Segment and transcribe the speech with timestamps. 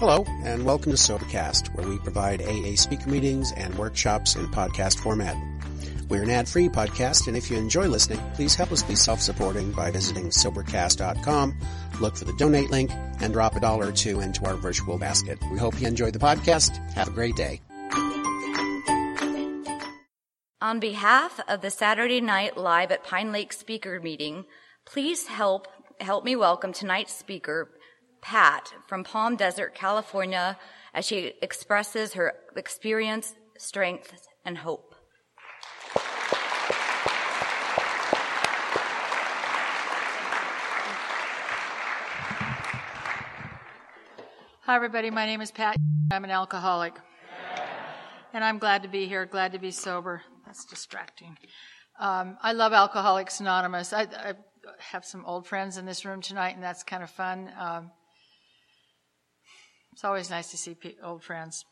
[0.00, 4.98] Hello, and welcome to Sobercast, where we provide AA speaker meetings and workshops in podcast
[4.98, 5.36] format.
[6.08, 9.90] We're an ad-free podcast, and if you enjoy listening, please help us be self-supporting by
[9.90, 11.54] visiting Sobercast.com,
[12.00, 12.90] look for the donate link,
[13.20, 15.38] and drop a dollar or two into our virtual basket.
[15.52, 16.78] We hope you enjoy the podcast.
[16.94, 17.60] Have a great day.
[20.62, 24.46] On behalf of the Saturday Night Live at Pine Lake speaker meeting,
[24.86, 25.68] please help
[26.00, 27.70] help me welcome tonight's speaker,
[28.20, 30.58] Pat from Palm Desert, California,
[30.94, 34.94] as she expresses her experience, strength, and hope.
[44.62, 45.10] Hi, everybody.
[45.10, 45.76] My name is Pat.
[46.12, 46.94] I'm an alcoholic.
[48.32, 50.22] And I'm glad to be here, glad to be sober.
[50.46, 51.36] That's distracting.
[51.98, 53.92] Um, I love Alcoholics Anonymous.
[53.92, 54.34] I, I,
[54.78, 57.50] have some old friends in this room tonight, and that's kind of fun.
[57.58, 57.90] Um,
[60.00, 61.66] it's always nice to see old friends.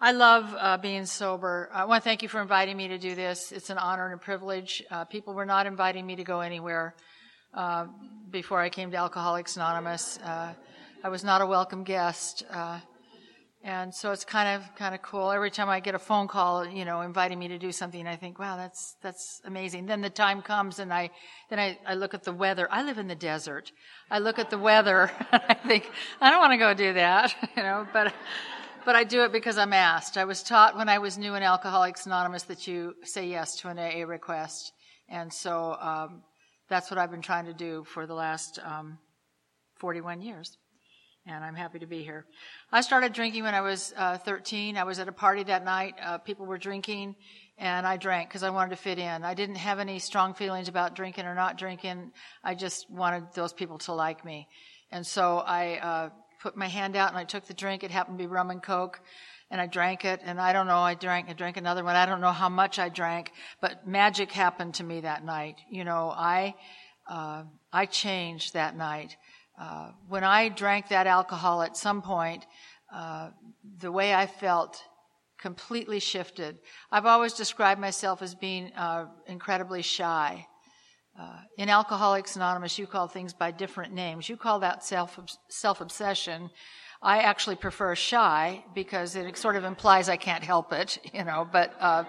[0.00, 1.68] I love uh, being sober.
[1.72, 3.50] I want to thank you for inviting me to do this.
[3.50, 4.80] It's an honor and a privilege.
[4.92, 6.94] Uh, people were not inviting me to go anywhere
[7.52, 7.86] uh,
[8.30, 10.18] before I came to Alcoholics Anonymous.
[10.18, 10.54] Uh,
[11.02, 12.44] I was not a welcome guest.
[13.64, 15.30] And so it's kind of kind of cool.
[15.30, 18.16] Every time I get a phone call, you know, inviting me to do something, I
[18.16, 19.86] think, wow, that's that's amazing.
[19.86, 21.10] Then the time comes, and I
[21.48, 22.66] then I, I look at the weather.
[22.72, 23.70] I live in the desert.
[24.10, 25.88] I look at the weather, and I think
[26.20, 28.12] I don't want to go do that, you know, but
[28.84, 30.18] but I do it because I'm asked.
[30.18, 33.68] I was taught when I was new in Alcoholics Anonymous that you say yes to
[33.68, 34.72] an AA request,
[35.08, 36.22] and so um,
[36.68, 38.98] that's what I've been trying to do for the last um,
[39.78, 40.58] 41 years
[41.26, 42.26] and I'm happy to be here.
[42.72, 44.76] I started drinking when I was uh, 13.
[44.76, 45.94] I was at a party that night.
[46.02, 47.14] Uh, people were drinking,
[47.58, 49.24] and I drank because I wanted to fit in.
[49.24, 52.12] I didn't have any strong feelings about drinking or not drinking.
[52.42, 54.48] I just wanted those people to like me.
[54.90, 57.84] And so I uh, put my hand out and I took the drink.
[57.84, 59.00] It happened to be rum and coke.
[59.50, 61.94] And I drank it, and I don't know, I drank, I drank another one.
[61.94, 65.56] I don't know how much I drank, but magic happened to me that night.
[65.70, 66.54] You know, I,
[67.06, 69.18] uh, I changed that night.
[69.58, 72.46] Uh, when I drank that alcohol at some point,
[72.92, 73.30] uh,
[73.78, 74.82] the way I felt
[75.38, 76.58] completely shifted.
[76.90, 80.46] I've always described myself as being uh, incredibly shy.
[81.20, 84.28] Uh, in Alcoholics Anonymous, you call things by different names.
[84.28, 85.18] You call that self
[85.48, 86.48] self obsession.
[87.02, 91.46] I actually prefer shy because it sort of implies I can't help it, you know.
[91.50, 92.04] But uh,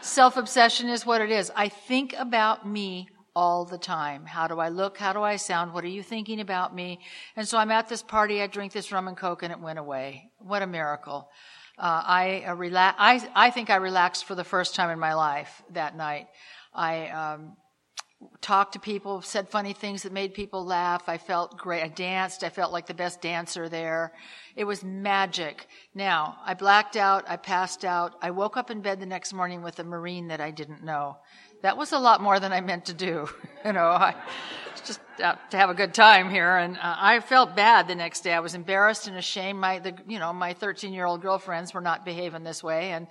[0.00, 1.50] self obsession is what it is.
[1.56, 4.24] I think about me all the time.
[4.24, 4.96] How do I look?
[4.96, 5.74] How do I sound?
[5.74, 7.00] What are you thinking about me?
[7.36, 8.40] And so I'm at this party.
[8.40, 10.30] I drink this rum and coke, and it went away.
[10.38, 11.28] What a miracle!
[11.78, 12.56] Uh, I uh,
[12.98, 16.28] I I think I relaxed for the first time in my life that night.
[16.74, 17.56] I um,
[18.40, 21.06] talked to people, said funny things that made people laugh.
[21.06, 21.82] I felt great.
[21.82, 22.42] I danced.
[22.42, 24.12] I felt like the best dancer there.
[24.56, 25.68] It was magic.
[25.94, 27.24] Now, I blacked out.
[27.28, 28.14] I passed out.
[28.22, 31.18] I woke up in bed the next morning with a Marine that I didn't know
[31.62, 33.28] that was a lot more than I meant to do.
[33.64, 34.14] you know, I
[34.84, 38.20] just out to have a good time here, and uh, I felt bad the next
[38.20, 38.32] day.
[38.32, 39.58] I was embarrassed and ashamed.
[39.58, 43.06] My, the, you know, my 13 year old girlfriends were not behaving this way, and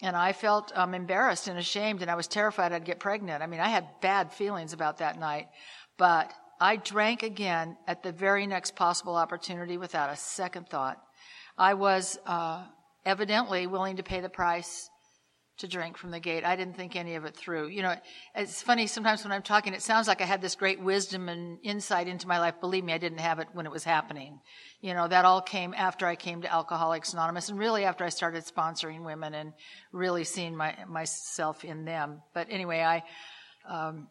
[0.00, 3.42] and I felt um, embarrassed and ashamed, and I was terrified I'd get pregnant.
[3.42, 5.48] I mean, I had bad feelings about that night,
[5.96, 11.02] but I drank again at the very next possible opportunity without a second thought.
[11.56, 12.64] I was uh,
[13.04, 14.88] evidently willing to pay the price
[15.58, 16.44] to drink from the gate.
[16.44, 17.68] I didn't think any of it through.
[17.68, 17.94] You know,
[18.34, 21.58] it's funny sometimes when I'm talking, it sounds like I had this great wisdom and
[21.64, 22.60] insight into my life.
[22.60, 24.38] Believe me, I didn't have it when it was happening.
[24.80, 28.08] You know, that all came after I came to Alcoholics Anonymous and really after I
[28.08, 29.52] started sponsoring women and
[29.92, 32.22] really seeing my, myself in them.
[32.34, 33.02] But anyway, I,
[33.68, 34.06] um,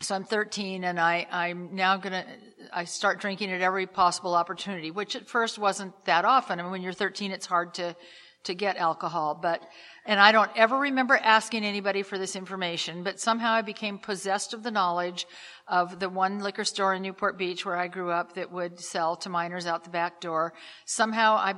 [0.00, 2.24] so I'm 13 and I, I'm now gonna,
[2.72, 6.58] I start drinking at every possible opportunity, which at first wasn't that often.
[6.58, 7.94] I mean, when you're 13, it's hard to,
[8.44, 9.62] to get alcohol, but,
[10.04, 14.54] and I don't ever remember asking anybody for this information, but somehow I became possessed
[14.54, 15.26] of the knowledge
[15.66, 19.16] of the one liquor store in Newport Beach where I grew up that would sell
[19.16, 20.52] to minors out the back door.
[20.84, 21.54] Somehow I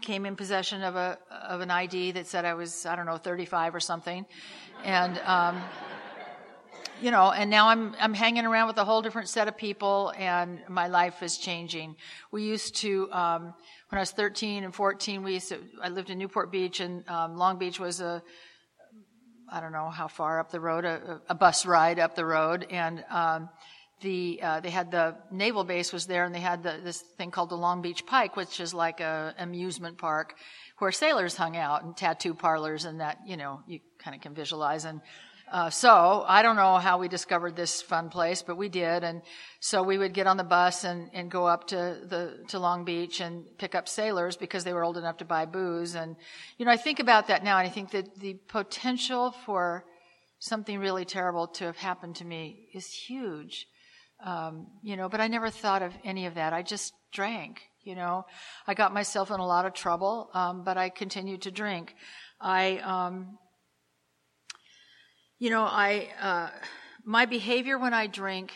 [0.00, 3.18] came in possession of a, of an ID that said I was, I don't know,
[3.18, 4.24] 35 or something.
[4.84, 5.62] And, um,
[7.00, 10.12] you know, and now I'm I'm hanging around with a whole different set of people,
[10.16, 11.96] and my life is changing.
[12.30, 13.54] We used to, um,
[13.88, 15.58] when I was 13 and 14, we used to.
[15.82, 18.22] I lived in Newport Beach, and um, Long Beach was a,
[19.50, 22.66] I don't know how far up the road, a, a bus ride up the road,
[22.70, 23.48] and um,
[24.00, 27.30] the uh, they had the naval base was there, and they had the, this thing
[27.30, 30.34] called the Long Beach Pike, which is like a amusement park
[30.78, 34.34] where sailors hung out and tattoo parlors, and that you know you kind of can
[34.34, 35.00] visualize and
[35.50, 39.04] Uh, so I don't know how we discovered this fun place, but we did.
[39.04, 39.22] And
[39.60, 42.84] so we would get on the bus and, and go up to the, to Long
[42.84, 45.94] Beach and pick up sailors because they were old enough to buy booze.
[45.94, 46.16] And,
[46.58, 49.84] you know, I think about that now and I think that the potential for
[50.40, 53.68] something really terrible to have happened to me is huge.
[54.24, 56.52] Um, you know, but I never thought of any of that.
[56.54, 58.24] I just drank, you know.
[58.66, 61.94] I got myself in a lot of trouble, um, but I continued to drink.
[62.40, 63.38] I, um,
[65.38, 66.48] you know, I, uh,
[67.04, 68.52] my behavior when I drink,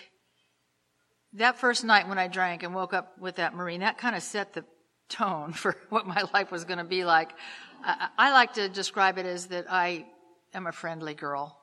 [1.34, 4.22] that first night when I drank and woke up with that Marine, that kind of
[4.22, 4.64] set the
[5.08, 7.30] tone for what my life was going to be like.
[7.84, 10.06] I, I like to describe it as that I
[10.54, 11.56] am a friendly girl.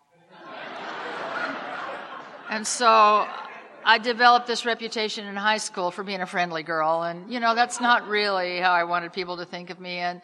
[2.49, 3.27] and so
[3.83, 7.55] I developed this reputation in high school for being a friendly girl, and you know
[7.55, 9.97] that's not really how I wanted people to think of me.
[9.97, 10.21] And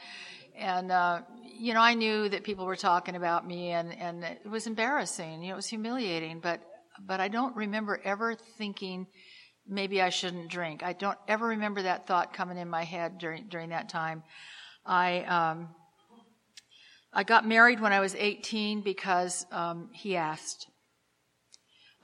[0.58, 1.22] and uh,
[1.54, 5.42] you know I knew that people were talking about me, and and it was embarrassing.
[5.42, 6.40] You know, it was humiliating.
[6.40, 6.62] But
[7.06, 9.08] but I don't remember ever thinking
[9.68, 10.84] maybe I shouldn't drink.
[10.84, 14.24] I don't ever remember that thought coming in my head during during that time.
[14.86, 15.70] I um,
[17.14, 20.68] I got married when I was 18 because um, he asked.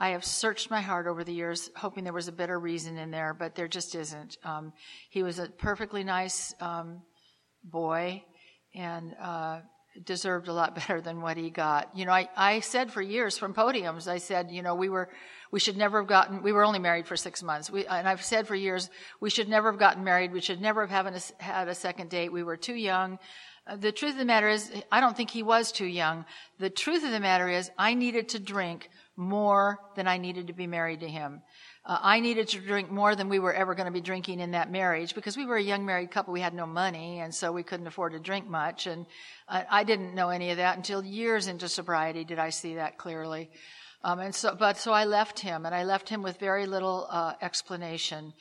[0.02, 3.12] I have searched my heart over the years, hoping there was a better reason in
[3.12, 4.38] there, but there just isn't.
[4.46, 4.72] Um,
[5.10, 7.02] he was a perfectly nice um,
[7.66, 8.24] boy
[8.76, 9.60] and uh,
[10.06, 11.90] deserved a lot better than what he got.
[11.96, 15.10] You know, I, I said for years from podiums, I said, you know, we were,
[15.52, 17.70] we should never have gotten, we were only married for six months.
[17.70, 18.90] We, and I've said for years,
[19.20, 20.32] we should never have gotten married.
[20.32, 22.32] We should never have a, had a second date.
[22.32, 23.20] We were too young.
[23.68, 26.26] Uh, the truth of the matter is, I don't think he was too young.
[26.60, 28.90] The truth of the matter is, I needed to drink
[29.20, 31.42] more than I needed to be married to him.
[31.86, 34.52] Uh, I needed to drink more than we were ever going to be drinking in
[34.52, 36.32] that marriage because we were a young married couple.
[36.32, 38.88] We had no money, and so we couldn't afford to drink much.
[38.88, 39.06] And
[39.50, 42.98] I, I didn't know any of that until years into sobriety did I see that
[42.98, 43.50] clearly.
[44.06, 47.06] Um, and so, but so I left him, and I left him with very little
[47.10, 48.34] uh, explanation.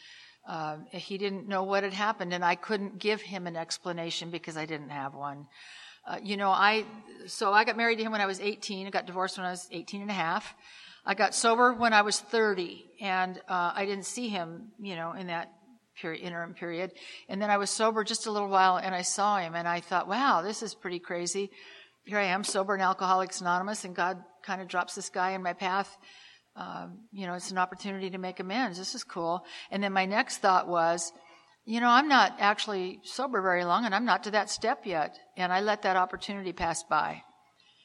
[0.49, 4.57] Uh, he didn't know what had happened, and I couldn't give him an explanation because
[4.57, 5.49] I didn't have one.
[6.09, 6.87] Uh, you know, I,
[7.27, 8.87] so I got married to him when I was 18.
[8.87, 10.55] I got divorced when I was 18 and a half.
[11.05, 15.13] I got sober when I was 30 and, uh, I didn't see him, you know,
[15.13, 15.53] in that
[16.01, 16.93] period, interim period.
[17.29, 19.81] And then I was sober just a little while and I saw him and I
[19.81, 21.51] thought, wow, this is pretty crazy.
[22.05, 25.43] Here I am, sober and Alcoholics Anonymous, and God kind of drops this guy in
[25.43, 25.95] my path.
[26.57, 28.79] Um, you know, it's an opportunity to make amends.
[28.79, 29.45] This is cool.
[29.71, 31.13] And then my next thought was,
[31.69, 35.19] you know, I'm not actually sober very long and I'm not to that step yet.
[35.37, 37.23] And I let that opportunity pass by.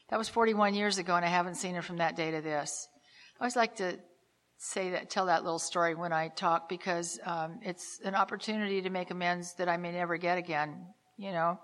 [0.08, 2.88] That was 41 years ago and I haven't seen her from that day to this.
[3.38, 3.98] I always like to
[4.56, 8.88] say that, tell that little story when I talk because um, it's an opportunity to
[8.88, 10.86] make amends that I may never get again.
[11.18, 11.60] You know,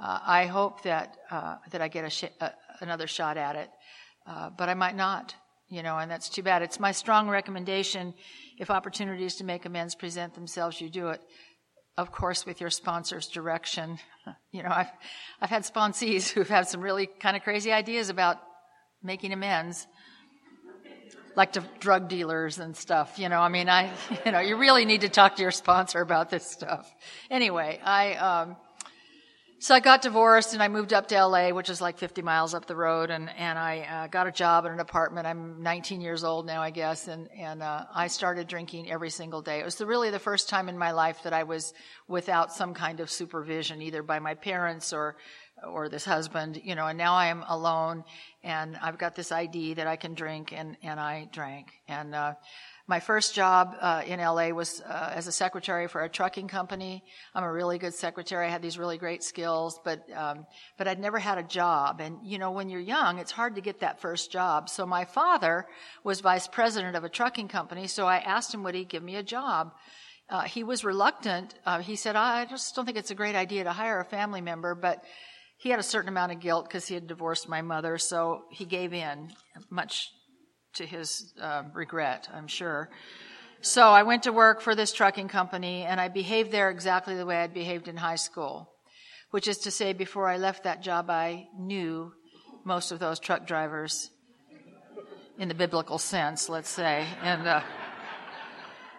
[0.00, 2.50] uh, I hope that uh, that I get a sh- uh,
[2.80, 3.70] another shot at it,
[4.24, 5.34] uh, but I might not.
[5.68, 6.62] You know, and that's too bad.
[6.62, 8.14] It's my strong recommendation
[8.60, 11.20] if opportunities to make amends present themselves, you do it.
[11.96, 13.98] Of course, with your sponsor's direction.
[14.52, 14.90] You know, I've,
[15.40, 18.36] I've had sponsees who've had some really kind of crazy ideas about
[19.02, 19.86] making amends.
[21.36, 23.40] Like to drug dealers and stuff, you know.
[23.40, 23.90] I mean, I,
[24.26, 26.92] you know, you really need to talk to your sponsor about this stuff.
[27.30, 28.56] Anyway, I, um,
[29.62, 32.54] so I got divorced and I moved up to LA, which is like 50 miles
[32.54, 35.26] up the road, and and I uh, got a job in an apartment.
[35.26, 39.42] I'm 19 years old now, I guess, and and uh, I started drinking every single
[39.42, 39.60] day.
[39.60, 41.74] It was the, really the first time in my life that I was
[42.08, 45.16] without some kind of supervision, either by my parents or
[45.62, 46.86] or this husband, you know.
[46.86, 48.04] And now I am alone,
[48.42, 52.14] and I've got this ID that I can drink, and and I drank, and.
[52.14, 52.34] Uh,
[52.90, 57.04] my first job uh, in LA was uh, as a secretary for a trucking company.
[57.36, 58.44] I'm a really good secretary.
[58.44, 60.44] I had these really great skills, but um,
[60.76, 62.00] but I'd never had a job.
[62.00, 64.68] And you know, when you're young, it's hard to get that first job.
[64.68, 65.68] So my father
[66.02, 67.86] was vice president of a trucking company.
[67.86, 69.72] So I asked him would he give me a job.
[70.28, 71.54] Uh, he was reluctant.
[71.64, 74.40] Uh, he said, "I just don't think it's a great idea to hire a family
[74.40, 75.04] member," but
[75.58, 78.64] he had a certain amount of guilt because he had divorced my mother, so he
[78.64, 79.30] gave in,
[79.70, 80.10] much
[80.74, 82.88] to his uh, regret, I'm sure.
[83.62, 87.26] So I went to work for this trucking company and I behaved there exactly the
[87.26, 88.70] way I'd behaved in high school,
[89.30, 92.12] which is to say, before I left that job, I knew
[92.64, 94.10] most of those truck drivers
[95.38, 97.62] in the biblical sense, let's say, and uh,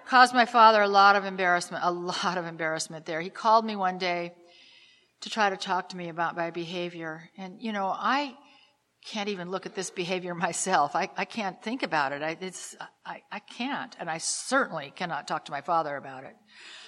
[0.05, 3.21] caused my father a lot of embarrassment, a lot of embarrassment there.
[3.21, 4.33] He called me one day
[5.21, 7.29] to try to talk to me about my behavior.
[7.37, 8.35] And, you know, I
[9.05, 10.95] can't even look at this behavior myself.
[10.95, 12.21] I, I can't think about it.
[12.21, 13.95] I, it's, I, I can't.
[13.99, 16.35] And I certainly cannot talk to my father about it.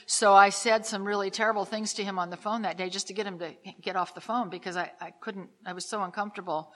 [0.05, 3.07] So I said some really terrible things to him on the phone that day just
[3.07, 6.03] to get him to get off the phone because I, I couldn't, I was so
[6.03, 6.73] uncomfortable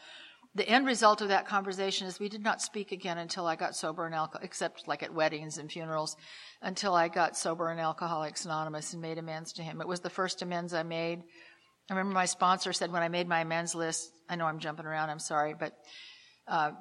[0.57, 3.75] the end result of that conversation is we did not speak again until I got
[3.75, 6.17] sober and alcohol, except like at weddings and funerals,
[6.63, 9.81] until I got sober and Alcoholics Anonymous and made amends to him.
[9.81, 11.21] It was the first amends I made.
[11.89, 14.85] I remember my sponsor said when I made my amends list, I know I'm jumping
[14.85, 15.73] around, I'm sorry, but
[16.47, 16.71] uh,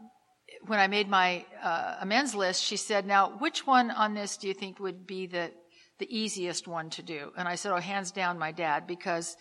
[0.66, 4.48] when I made my uh, amends list, she said, "Now, which one on this do
[4.48, 5.52] you think would be the
[5.98, 9.36] the easiest one to do?" And I said, "Oh, hands down, my dad, because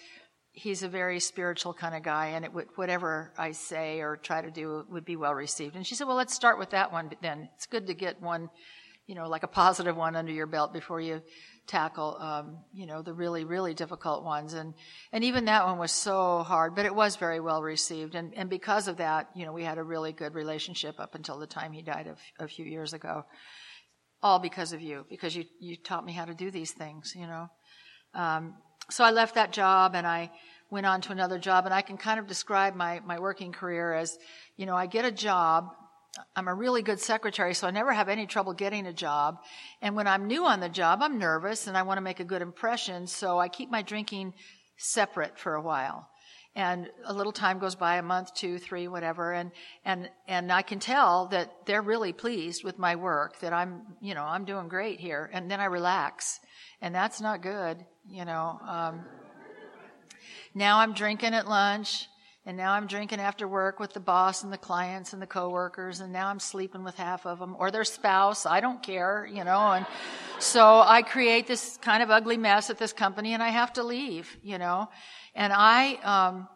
[0.52, 4.42] he's a very spiritual kind of guy, and it would, whatever I say or try
[4.42, 7.08] to do would be well received." And she said, "Well, let's start with that one.
[7.08, 8.50] But then it's good to get one,
[9.08, 11.22] you know, like a positive one under your belt before you."
[11.68, 14.54] Tackle um, you know the really really difficult ones.
[14.54, 14.74] And
[15.12, 18.16] and even that one was so hard but it was very well received.
[18.16, 21.40] And and because of that you know we had a really good relationship up until
[21.40, 23.24] the time he died a, few years ago.
[24.22, 27.28] All because of you because you you taught me how to do these things you
[27.28, 27.50] know?
[28.14, 28.56] Um,
[28.90, 30.32] so I left that job and I
[30.70, 31.66] went on to another job.
[31.66, 34.18] And I can kind of describe my my working career as
[34.58, 35.70] you know I get a job
[36.36, 39.40] I'm a really good secretary, so I never have any trouble getting a job.
[39.82, 42.26] And when I'm new on the job, I'm nervous and I want to make a
[42.26, 44.34] good impression, so I keep my drinking
[44.78, 46.08] separate for a while.
[46.58, 49.52] And a little time goes by, a month, two, three, whatever, and,
[49.84, 54.16] and, and I can tell that they're really pleased with my work, that I'm, you
[54.16, 55.30] know, I'm doing great here.
[55.34, 56.40] And then I relax.
[56.82, 58.58] And that's not good, you know.
[58.66, 59.02] Um,
[60.54, 62.08] now I'm drinking at lunch
[62.46, 66.00] and now I'm drinking after work with the boss and the clients and the coworkers,
[66.00, 68.46] and now I'm sleeping with half of them or their spouse.
[68.46, 69.72] I don't care, you know.
[69.72, 69.86] And
[70.40, 73.84] so I create this kind of ugly mess at this company, and I have to
[73.84, 74.90] leave, you know.
[75.34, 76.48] And I, um,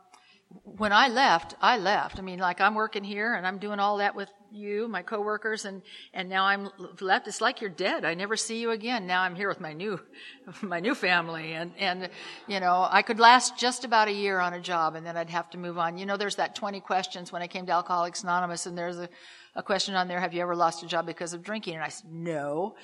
[0.63, 2.19] when I left, I left.
[2.19, 5.65] I mean, like I'm working here and I'm doing all that with you, my coworkers,
[5.65, 5.81] and
[6.13, 7.27] and now I'm left.
[7.27, 8.05] It's like you're dead.
[8.05, 9.07] I never see you again.
[9.07, 9.99] Now I'm here with my new,
[10.61, 12.09] my new family, and and
[12.47, 15.29] you know I could last just about a year on a job, and then I'd
[15.29, 15.97] have to move on.
[15.97, 19.09] You know, there's that 20 questions when I came to Alcoholics Anonymous, and there's a,
[19.55, 21.75] a question on there: Have you ever lost a job because of drinking?
[21.75, 22.75] And I said no.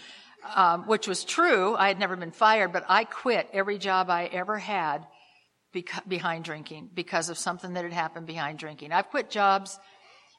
[0.56, 1.76] Um, which was true.
[1.76, 5.08] I had never been fired, but I quit every job I ever had
[6.08, 8.92] behind drinking because of something that had happened behind drinking.
[8.92, 9.80] I've quit jobs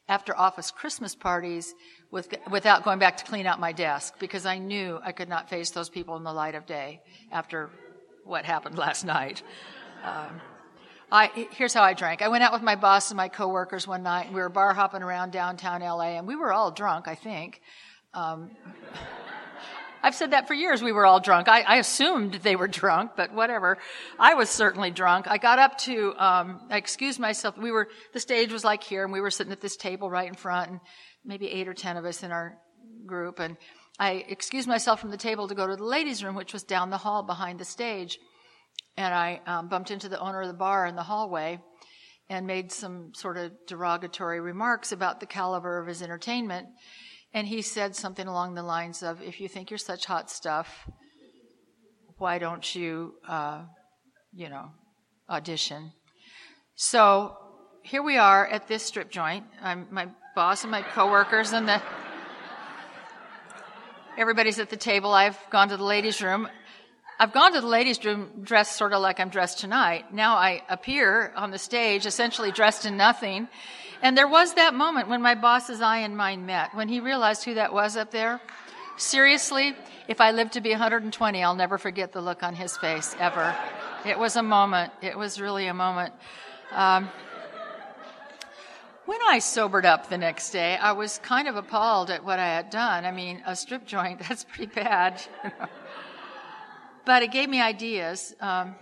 [0.08, 1.74] after office Christmas parties
[2.10, 5.50] with, without going back to clean out my desk because I knew I could not
[5.50, 7.00] face those people in the light of day
[7.32, 7.70] after
[8.24, 9.42] what happened last night.
[10.04, 10.40] Um,
[11.10, 12.20] I, here's how I drank.
[12.20, 14.26] I went out with my boss and my coworkers one night.
[14.26, 17.60] And we were bar hopping around downtown LA, and we were all drunk, I think.
[18.12, 18.50] Um,
[20.02, 20.82] I've said that for years.
[20.82, 21.48] We were all drunk.
[21.48, 23.78] I, I, assumed they were drunk, but whatever.
[24.18, 25.26] I was certainly drunk.
[25.28, 27.56] I got up to, um, I excused myself.
[27.58, 30.28] We were, the stage was like here and we were sitting at this table right
[30.28, 30.80] in front and
[31.24, 32.58] maybe eight or ten of us in our
[33.06, 33.38] group.
[33.40, 33.56] And
[33.98, 36.90] I excused myself from the table to go to the ladies' room, which was down
[36.90, 38.18] the hall behind the stage.
[38.96, 41.60] And I um, bumped into the owner of the bar in the hallway
[42.28, 46.66] and made some sort of derogatory remarks about the caliber of his entertainment.
[47.36, 50.88] And he said something along the lines of, if you think you're such hot stuff,
[52.16, 53.64] why don't you, uh,
[54.32, 54.70] you know,
[55.28, 55.92] audition?
[56.76, 57.36] So
[57.82, 59.44] here we are at this strip joint.
[59.60, 61.82] I'm my boss and my coworkers and the
[64.16, 65.12] everybody's at the table.
[65.12, 66.48] I've gone to the ladies' room.
[67.20, 70.10] I've gone to the ladies' room dressed sort of like I'm dressed tonight.
[70.10, 73.48] Now I appear on the stage essentially dressed in nothing
[74.02, 77.44] and there was that moment when my boss's eye and mine met, when he realized
[77.44, 78.40] who that was up there.
[78.96, 79.74] Seriously,
[80.08, 83.54] if I live to be 120, I'll never forget the look on his face, ever.
[84.04, 84.92] It was a moment.
[85.02, 86.14] It was really a moment.
[86.72, 87.08] Um,
[89.06, 92.46] when I sobered up the next day, I was kind of appalled at what I
[92.46, 93.04] had done.
[93.04, 95.22] I mean, a strip joint, that's pretty bad.
[97.04, 98.34] but it gave me ideas.
[98.40, 98.74] Um,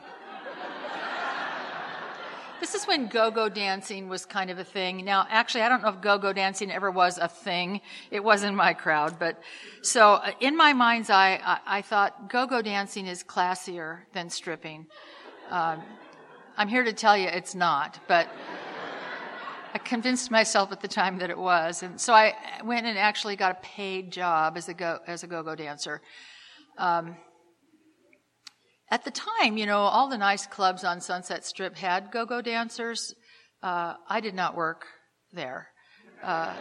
[2.61, 5.04] this is when go-go dancing was kind of a thing.
[5.04, 7.80] Now, actually, I don't know if go-go dancing ever was a thing.
[8.11, 9.40] It was in my crowd, but
[9.82, 14.87] so uh, in my mind's eye, I, I thought go-go dancing is classier than stripping.
[15.50, 15.82] Um,
[16.56, 18.28] I'm here to tell you it's not, but
[19.75, 22.34] I convinced myself at the time that it was, and so I
[22.64, 26.00] went and actually got a paid job as a go as a go-go dancer.
[26.78, 27.16] Um,
[28.94, 33.12] at the time, you know, all the nice clubs on Sunset Strip had go-go dancers.
[33.60, 34.84] Uh, I did not work
[35.32, 35.66] there.
[36.22, 36.54] Uh,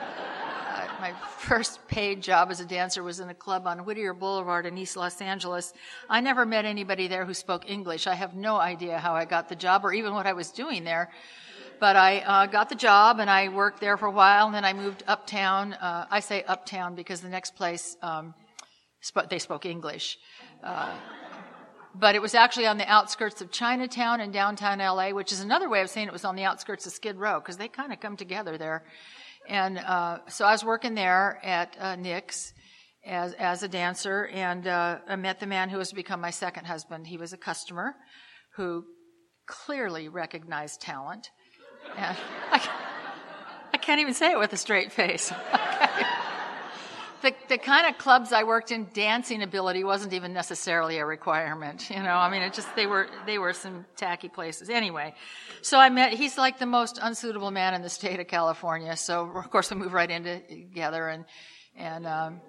[1.00, 4.76] my first paid job as a dancer was in a club on Whittier Boulevard in
[4.80, 5.74] East Los Angeles.
[6.10, 8.08] I never met anybody there who spoke English.
[8.08, 10.84] I have no idea how I got the job or even what I was doing
[10.84, 11.12] there.
[11.80, 14.66] But I uh, got the job and I worked there for a while and then
[14.66, 15.74] I moved uptown.
[15.74, 18.34] Uh, I say uptown because the next place um,
[19.06, 20.18] sp- they spoke English.
[20.64, 20.96] Uh,
[21.96, 25.70] but it was actually on the outskirts of Chinatown and downtown LA, which is another
[25.70, 28.00] way of saying it was on the outskirts of Skid Row because they kind of
[28.00, 28.84] come together there.
[29.48, 32.54] And uh, so I was working there at uh, Nick's
[33.06, 36.66] as as a dancer, and uh, I met the man who has become my second
[36.66, 37.08] husband.
[37.08, 37.96] He was a customer
[38.56, 38.86] who
[39.46, 41.30] clearly recognized talent.
[41.98, 42.18] And
[42.52, 42.70] I,
[43.74, 45.32] I can't even say it with a straight face.
[47.24, 51.90] the, the kind of clubs I worked in, dancing ability wasn't even necessarily a requirement.
[51.90, 54.70] You know, I mean, it just, they were, they were some tacky places.
[54.70, 55.16] Anyway,
[55.62, 58.96] so I met, he's like the most unsuitable man in the state of California.
[58.96, 61.26] So, of course, we moved right in together and,
[61.76, 62.42] and, um,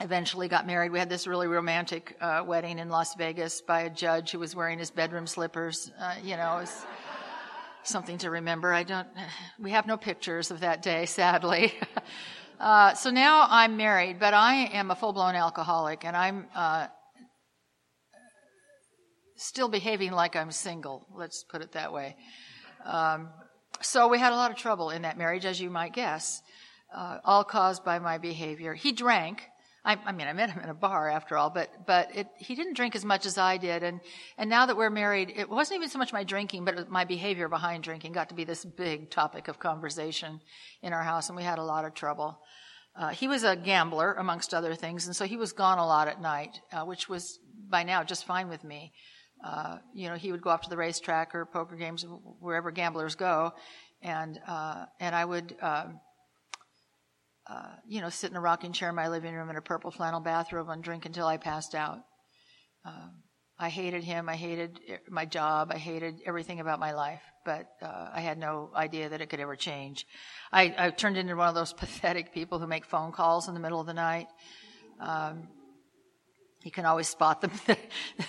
[0.00, 0.90] eventually got married.
[0.90, 4.56] We had this really romantic uh, wedding in Las Vegas by a judge who was
[4.56, 5.90] wearing his bedroom slippers.
[6.00, 6.86] Uh, you know, it was
[7.84, 8.72] something to remember.
[8.72, 9.08] I don't.
[9.58, 11.72] We have no pictures of that day, sadly.
[12.62, 16.86] uh, so now I'm married, but I am a full-blown alcoholic, and I'm uh,
[19.36, 21.06] still behaving like I'm single.
[21.12, 22.14] Let's put it that way.
[22.84, 23.30] Um,
[23.80, 26.40] so we had a lot of trouble in that marriage, as you might guess,
[26.94, 28.74] uh, all caused by my behavior.
[28.74, 29.42] He drank
[29.84, 32.54] I, I, mean, I met him in a bar after all, but but it, he
[32.54, 34.00] didn't drink as much as I did, and
[34.38, 37.48] and now that we're married, it wasn't even so much my drinking, but my behavior
[37.48, 40.40] behind drinking got to be this big topic of conversation
[40.82, 42.38] in our house, and we had a lot of trouble.
[42.94, 46.06] Uh, he was a gambler, amongst other things, and so he was gone a lot
[46.06, 48.92] at night, uh, which was by now just fine with me.
[49.44, 52.06] Uh, you know, he would go off to the racetrack or poker games,
[52.38, 53.52] wherever gamblers go,
[54.00, 55.56] and uh, and I would.
[55.60, 56.00] Um,
[57.48, 59.90] uh, you know, sit in a rocking chair in my living room in a purple
[59.90, 61.98] flannel bathrobe and drink until I passed out.
[62.84, 63.08] Uh,
[63.58, 64.28] I hated him.
[64.28, 65.70] I hated my job.
[65.72, 69.40] I hated everything about my life, but uh, I had no idea that it could
[69.40, 70.06] ever change.
[70.52, 73.60] I, I, turned into one of those pathetic people who make phone calls in the
[73.60, 74.26] middle of the night.
[75.00, 75.48] Um,
[76.64, 77.50] you can always spot them.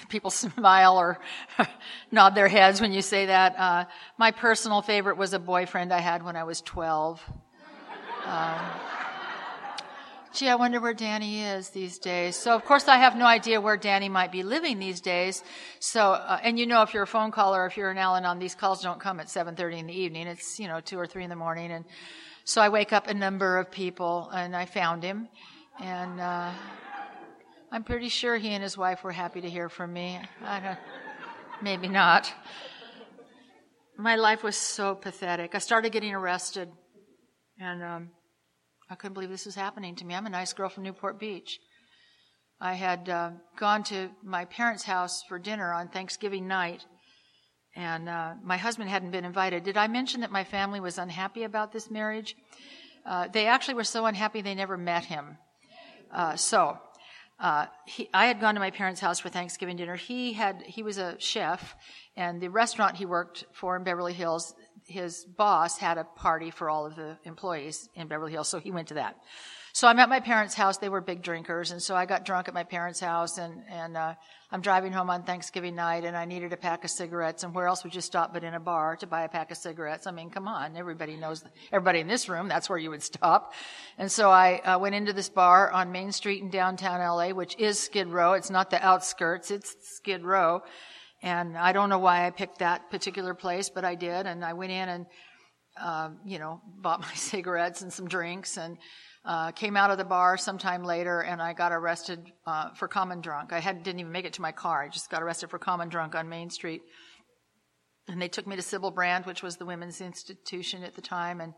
[0.10, 1.20] People smile or
[2.12, 3.56] nod their heads when you say that.
[3.58, 3.86] Uh,
[4.18, 7.22] my personal favorite was a boyfriend I had when I was 12.
[8.26, 8.60] Um,
[10.34, 12.36] gee, I wonder where Danny is these days.
[12.36, 15.44] So, of course, I have no idea where Danny might be living these days.
[15.80, 18.56] So, uh, and you know, if you're a phone caller, if you're an Al-Anon, these
[18.56, 20.28] calls don't come at 7.30 in the evening.
[20.28, 21.72] It's, you know, 2 or 3 in the morning.
[21.72, 21.86] And
[22.46, 25.30] so I wake up a number of people and I found him.
[25.80, 26.52] And, uh,
[27.72, 30.20] I'm pretty sure he and his wife were happy to hear from me.
[30.44, 30.80] I don't,
[31.62, 32.32] maybe not.
[33.98, 35.54] My life was so pathetic.
[35.54, 36.70] I started getting arrested
[37.60, 38.10] and, um,
[38.94, 40.14] I couldn't believe this was happening to me.
[40.14, 41.60] I'm a nice girl from Newport Beach.
[42.62, 46.86] I had uh, gone to my parents' house for dinner on Thanksgiving night,
[47.76, 49.64] and uh, my husband hadn't been invited.
[49.64, 52.36] Did I mention that my family was unhappy about this marriage?
[53.04, 55.40] Uh, they actually were so unhappy they never met him.
[56.14, 56.78] Uh, so,
[57.40, 59.96] uh, he, I had gone to my parents' house for Thanksgiving dinner.
[59.96, 61.76] He had he was a chef,
[62.16, 64.54] and the restaurant he worked for in Beverly Hills
[64.86, 68.72] his boss had a party for all of the employees in Beverly Hills, so he
[68.72, 69.18] went to that.
[69.76, 70.78] So I'm at my parents' house.
[70.78, 73.98] They were big drinkers, and so I got drunk at my parents' house, and and
[73.98, 74.14] uh,
[74.52, 77.44] I'm driving home on Thanksgiving night, and I needed a pack of cigarettes.
[77.44, 79.58] And where else would you stop but in a bar to buy a pack of
[79.58, 80.06] cigarettes?
[80.06, 81.44] I mean, come on, everybody knows.
[81.72, 83.54] Everybody in this room, that's where you would stop.
[83.98, 87.58] And so I uh, went into this bar on Main Street in downtown LA, which
[87.58, 88.34] is Skid Row.
[88.34, 90.62] It's not the outskirts; it's Skid Row.
[91.24, 94.28] And I don't know why I picked that particular place, but I did.
[94.28, 95.06] And I went in and,
[95.82, 98.78] uh, you know, bought my cigarettes and some drinks and
[99.24, 103.22] uh, came out of the bar sometime later and I got arrested uh, for common
[103.22, 103.54] drunk.
[103.54, 104.84] I had, didn't even make it to my car.
[104.84, 106.82] I just got arrested for common drunk on Main Street.
[108.10, 111.40] And they took me to Sybil Brand, which was the women's institution at the time.
[111.40, 111.54] And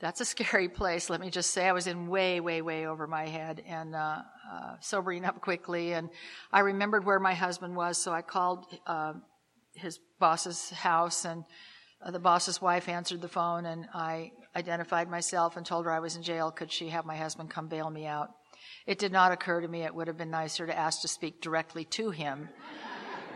[0.00, 1.10] that's a scary place.
[1.10, 4.22] Let me just say, I was in way, way, way over my head and uh,
[4.50, 5.92] uh, sobering up quickly.
[5.92, 6.08] And
[6.52, 9.12] I remembered where my husband was, so I called uh,
[9.74, 11.44] his boss's house, and
[12.02, 16.00] uh, the boss's wife answered the phone, and I identified myself and told her I
[16.00, 16.50] was in jail.
[16.50, 18.30] Could she have my husband come bail me out?
[18.86, 21.40] It did not occur to me it would have been nicer to ask to speak
[21.40, 22.48] directly to him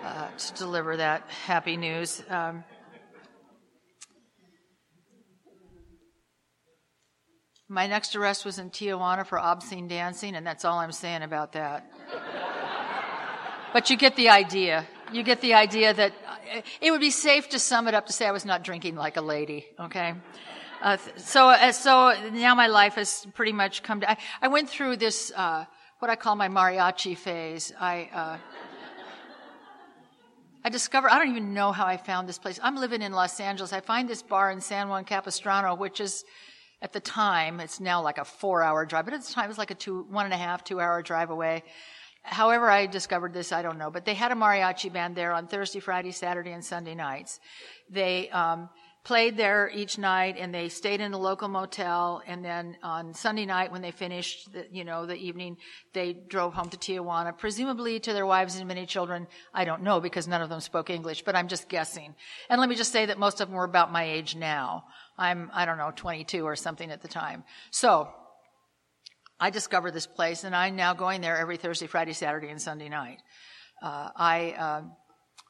[0.03, 2.22] uh, to deliver that happy news.
[2.29, 2.64] Um,
[7.75, 11.55] My next arrest was in Tijuana for obscene dancing, and that's all I'm saying about
[11.55, 11.91] that.
[13.73, 14.87] but you get the idea.
[15.13, 16.13] You get the idea that
[16.81, 19.17] it would be safe to sum it up to say I was not drinking like
[19.17, 20.15] a lady, okay?
[20.83, 24.71] Uh, so, uh, so now my life has pretty much come to, I, I went
[24.71, 25.65] through this, uh,
[25.99, 27.73] what I call my mariachi phase.
[27.81, 28.39] I, uh,
[30.63, 32.61] I discovered, I don't even know how I found this place.
[32.63, 33.73] I'm living in Los Angeles.
[33.73, 36.25] I find this bar in San Juan Capistrano, which is,
[36.83, 39.49] at the time, it's now like a four hour drive, but at the time it
[39.49, 41.63] was like a two, one and a half, two hour drive away.
[42.23, 45.47] however I discovered this, I don't know, but they had a mariachi band there on
[45.47, 47.41] Thursday, Friday, Saturday, and Sunday nights.
[47.91, 48.71] They, um,
[49.05, 53.45] played there each night and they stayed in a local motel and then on Sunday
[53.45, 55.59] night when they finished the, you know the evening
[55.93, 60.01] they drove home to Tijuana presumably to their wives and many children I don't know
[60.01, 62.15] because none of them spoke English but I'm just guessing
[62.49, 64.85] and let me just say that most of them were about my age now
[65.16, 68.09] I'm I don't know 22 or something at the time so
[69.40, 72.88] I discovered this place and I'm now going there every Thursday Friday Saturday and Sunday
[72.88, 73.18] night
[73.83, 74.83] uh, I uh,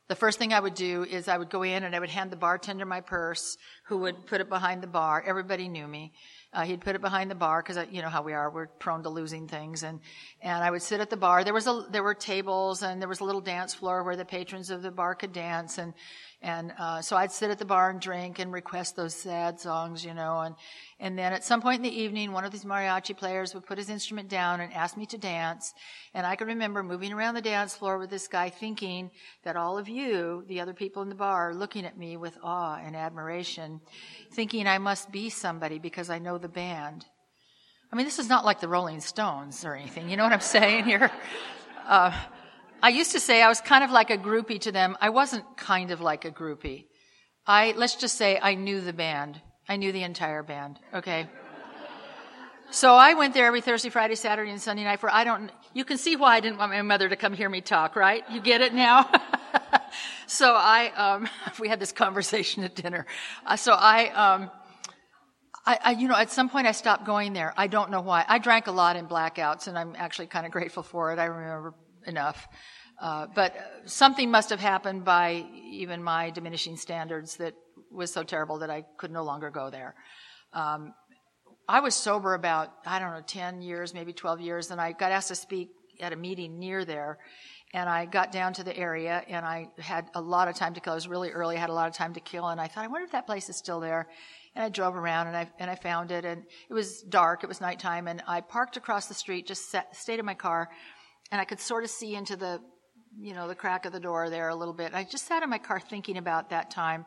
[0.06, 2.30] the first thing I would do is I would go in and I would hand
[2.30, 5.24] the bartender my purse, who would put it behind the bar.
[5.26, 6.12] Everybody knew me.
[6.52, 8.50] Uh, he'd put it behind the bar because you know how we are.
[8.50, 10.00] We're prone to losing things, and
[10.42, 11.42] and I would sit at the bar.
[11.42, 14.26] There was a there were tables and there was a little dance floor where the
[14.26, 15.94] patrons of the bar could dance, and
[16.42, 20.04] and uh, so I'd sit at the bar and drink and request those sad songs,
[20.04, 20.40] you know.
[20.40, 20.54] And
[21.00, 23.78] and then at some point in the evening, one of these mariachi players would put
[23.78, 25.74] his instrument down and ask me to dance.
[26.12, 29.10] And I can remember moving around the dance floor with this guy, thinking
[29.44, 32.38] that all of you, the other people in the bar, are looking at me with
[32.42, 33.80] awe and admiration,
[34.32, 37.06] thinking I must be somebody because I know the band.
[37.92, 40.08] I mean, this is not like the Rolling Stones or anything.
[40.08, 41.10] You know what I'm saying here?
[41.86, 42.18] Uh,
[42.84, 44.98] I used to say I was kind of like a groupie to them.
[45.00, 46.84] I wasn't kind of like a groupie.
[47.46, 49.40] I, let's just say I knew the band.
[49.66, 50.78] I knew the entire band.
[50.92, 51.26] Okay.
[52.68, 55.86] So I went there every Thursday, Friday, Saturday, and Sunday night for, I don't, you
[55.86, 58.22] can see why I didn't want my mother to come hear me talk, right?
[58.30, 59.10] You get it now?
[60.26, 61.26] so I, um,
[61.58, 63.06] we had this conversation at dinner.
[63.46, 64.50] Uh, so I, um,
[65.64, 67.54] I, I, you know, at some point I stopped going there.
[67.56, 68.26] I don't know why.
[68.28, 71.18] I drank a lot in blackouts, and I'm actually kind of grateful for it.
[71.18, 71.72] I remember
[72.06, 72.46] enough.
[73.00, 73.54] Uh, but
[73.86, 77.54] something must have happened by even my diminishing standards that
[77.90, 79.94] was so terrible that I could no longer go there.
[80.52, 80.94] Um,
[81.68, 85.12] I was sober about, I don't know, 10 years, maybe 12 years, and I got
[85.12, 87.18] asked to speak at a meeting near there.
[87.72, 90.80] And I got down to the area and I had a lot of time to
[90.80, 90.92] kill.
[90.92, 92.84] I was really early, I had a lot of time to kill, and I thought,
[92.84, 94.08] I wonder if that place is still there.
[94.54, 97.48] And I drove around and I, and I found it, and it was dark, it
[97.48, 100.68] was nighttime, and I parked across the street, just sat, stayed in my car,
[101.30, 102.60] and I could sort of see into the
[103.18, 104.94] you know, the crack of the door there a little bit.
[104.94, 107.06] I just sat in my car thinking about that time.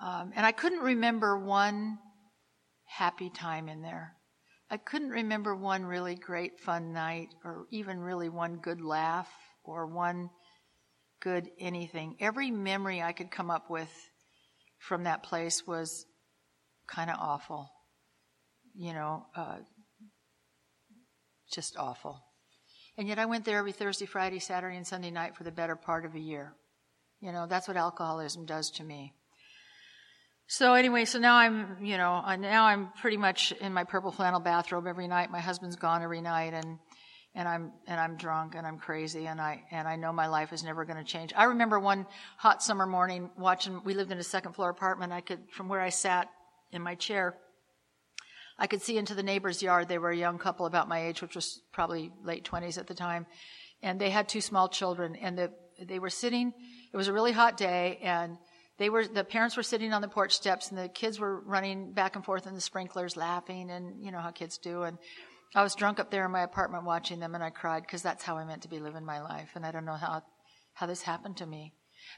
[0.00, 1.98] Um, and I couldn't remember one
[2.84, 4.16] happy time in there.
[4.70, 9.28] I couldn't remember one really great fun night or even really one good laugh
[9.64, 10.30] or one
[11.20, 12.16] good anything.
[12.20, 13.90] Every memory I could come up with
[14.78, 16.06] from that place was
[16.86, 17.70] kind of awful.
[18.74, 19.58] You know, uh,
[21.52, 22.20] just awful.
[22.96, 25.74] And yet I went there every Thursday, Friday, Saturday, and Sunday night for the better
[25.74, 26.52] part of a year.
[27.20, 29.14] You know, that's what alcoholism does to me.
[30.46, 34.40] So anyway, so now I'm, you know, now I'm pretty much in my purple flannel
[34.40, 35.30] bathrobe every night.
[35.30, 36.78] My husband's gone every night and,
[37.34, 40.52] and I'm, and I'm drunk and I'm crazy and I, and I know my life
[40.52, 41.32] is never going to change.
[41.34, 45.12] I remember one hot summer morning watching, we lived in a second floor apartment.
[45.12, 46.28] I could, from where I sat
[46.72, 47.38] in my chair,
[48.58, 49.88] I could see into the neighbor's yard.
[49.88, 52.94] They were a young couple about my age, which was probably late 20s at the
[52.94, 53.26] time.
[53.82, 56.52] And they had two small children and the, they were sitting,
[56.92, 58.38] it was a really hot day and
[58.78, 61.92] they were, the parents were sitting on the porch steps and the kids were running
[61.92, 64.82] back and forth in the sprinklers laughing and you know how kids do.
[64.82, 64.98] And
[65.54, 68.24] I was drunk up there in my apartment watching them and I cried because that's
[68.24, 69.50] how I meant to be living my life.
[69.54, 70.22] And I don't know how,
[70.72, 71.72] how this happened to me.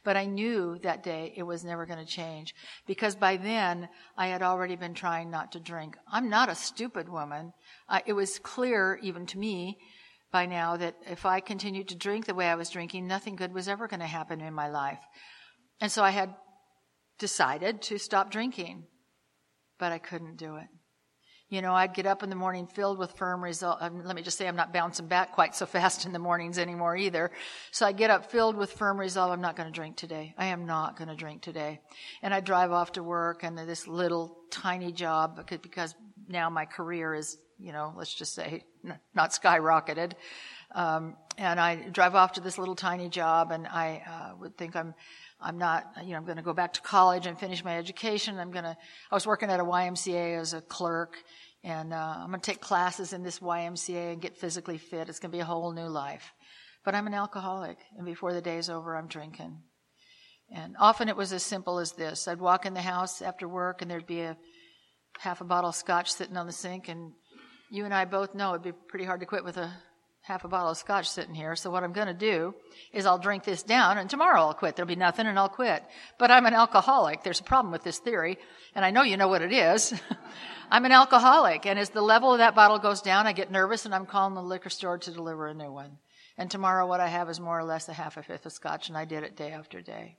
[0.04, 2.54] But I knew that day it was never going to change
[2.86, 5.96] because by then I had already been trying not to drink.
[6.10, 7.52] I'm not a stupid woman.
[7.88, 9.78] Uh, it was clear even to me
[10.32, 13.54] by now that if I continued to drink the way I was drinking, nothing good
[13.54, 15.00] was ever going to happen in my life.
[15.80, 16.34] And so I had
[17.18, 18.84] decided to stop drinking,
[19.78, 20.66] but I couldn't do it.
[21.48, 23.78] You know, I'd get up in the morning filled with firm resolve.
[23.80, 26.58] Um, let me just say I'm not bouncing back quite so fast in the mornings
[26.58, 27.30] anymore either.
[27.70, 29.30] So I get up filled with firm resolve.
[29.30, 30.34] I'm not going to drink today.
[30.36, 31.80] I am not going to drink today.
[32.20, 35.94] And I drive off to work and this little tiny job because
[36.28, 38.64] now my career is, you know, let's just say
[39.14, 40.12] not skyrocketed.
[40.74, 44.74] Um, and I drive off to this little tiny job and I uh, would think
[44.74, 44.94] I'm
[45.40, 48.38] I'm not, you know, I'm going to go back to college and finish my education.
[48.38, 48.76] I'm going to,
[49.10, 51.16] I was working at a YMCA as a clerk
[51.62, 55.08] and uh, I'm going to take classes in this YMCA and get physically fit.
[55.08, 56.32] It's going to be a whole new life.
[56.84, 59.58] But I'm an alcoholic and before the day's over, I'm drinking.
[60.50, 62.28] And often it was as simple as this.
[62.28, 64.36] I'd walk in the house after work and there'd be a
[65.18, 67.12] half a bottle of scotch sitting on the sink and
[67.70, 69.72] you and I both know it'd be pretty hard to quit with a
[70.26, 71.54] half a bottle of scotch sitting here.
[71.54, 72.52] So what I'm going to do
[72.92, 74.74] is I'll drink this down and tomorrow I'll quit.
[74.74, 75.84] There'll be nothing and I'll quit.
[76.18, 77.22] But I'm an alcoholic.
[77.22, 78.36] There's a problem with this theory.
[78.74, 79.94] And I know you know what it is.
[80.70, 81.64] I'm an alcoholic.
[81.64, 84.34] And as the level of that bottle goes down, I get nervous and I'm calling
[84.34, 85.98] the liquor store to deliver a new one.
[86.36, 88.88] And tomorrow, what I have is more or less a half a fifth of scotch,
[88.88, 90.16] and I did it day after day.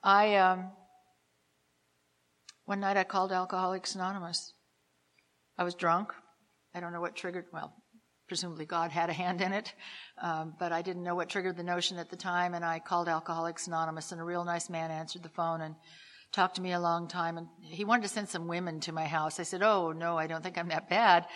[0.00, 0.70] I, um,
[2.66, 4.52] one night I called Alcoholics Anonymous.
[5.58, 6.12] I was drunk.
[6.72, 7.74] I don't know what triggered, well,
[8.28, 9.72] presumably God had a hand in it,
[10.20, 13.08] um, but I didn't know what triggered the notion at the time, and I called
[13.08, 15.74] Alcoholics Anonymous, and a real nice man answered the phone and
[16.32, 19.04] talked to me a long time, and he wanted to send some women to my
[19.04, 19.38] house.
[19.38, 21.26] I said, "Oh no, I don't think I'm that bad,"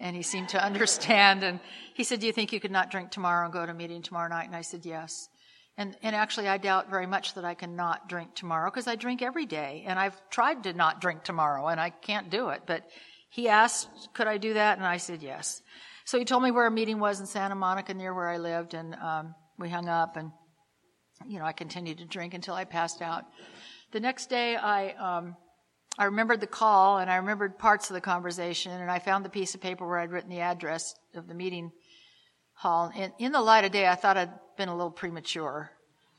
[0.00, 1.42] and he seemed to understand.
[1.42, 1.60] And
[1.94, 4.02] he said, "Do you think you could not drink tomorrow and go to a meeting
[4.02, 5.28] tomorrow night?" And I said, "Yes."
[5.78, 8.96] And, and actually, I doubt very much that I can not drink tomorrow because I
[8.96, 12.62] drink every day, and I've tried to not drink tomorrow, and I can't do it.
[12.66, 12.88] But
[13.28, 15.60] he asked, "Could I do that?" And I said, "Yes."
[16.06, 18.74] So he told me where a meeting was in Santa Monica near where I lived,
[18.74, 20.30] and um, we hung up, and
[21.26, 23.24] you know, I continued to drink until I passed out.
[23.90, 25.36] The next day, I um,
[25.98, 29.30] I remembered the call and I remembered parts of the conversation, and I found the
[29.30, 31.72] piece of paper where I'd written the address of the meeting
[32.52, 32.92] hall.
[32.94, 35.72] And in the light of day, I thought I'd been a little premature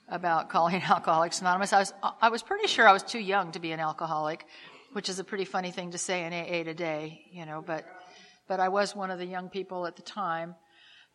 [0.09, 1.71] about calling Alcoholics Anonymous.
[1.71, 4.45] I was I was pretty sure I was too young to be an alcoholic,
[4.91, 7.63] which is a pretty funny thing to say in AA today, you know.
[7.65, 7.85] But
[8.47, 10.55] but I was one of the young people at the time.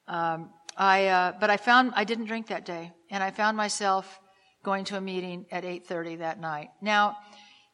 [0.09, 4.21] Um, I uh, but I found I didn't drink that day, and I found myself
[4.65, 6.71] going to a meeting at 8:30 that night.
[6.81, 7.17] Now,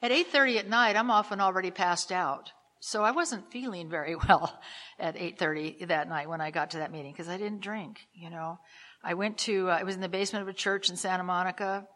[0.03, 2.53] at 8:30 at night, I'm often already passed out.
[2.81, 4.59] So I wasn't feeling very well
[4.99, 8.31] at 8:30 that night when I got to that meeting because I didn't drink, you
[8.31, 8.59] know.
[9.03, 11.87] I went to uh, I was in the basement of a church in Santa Monica.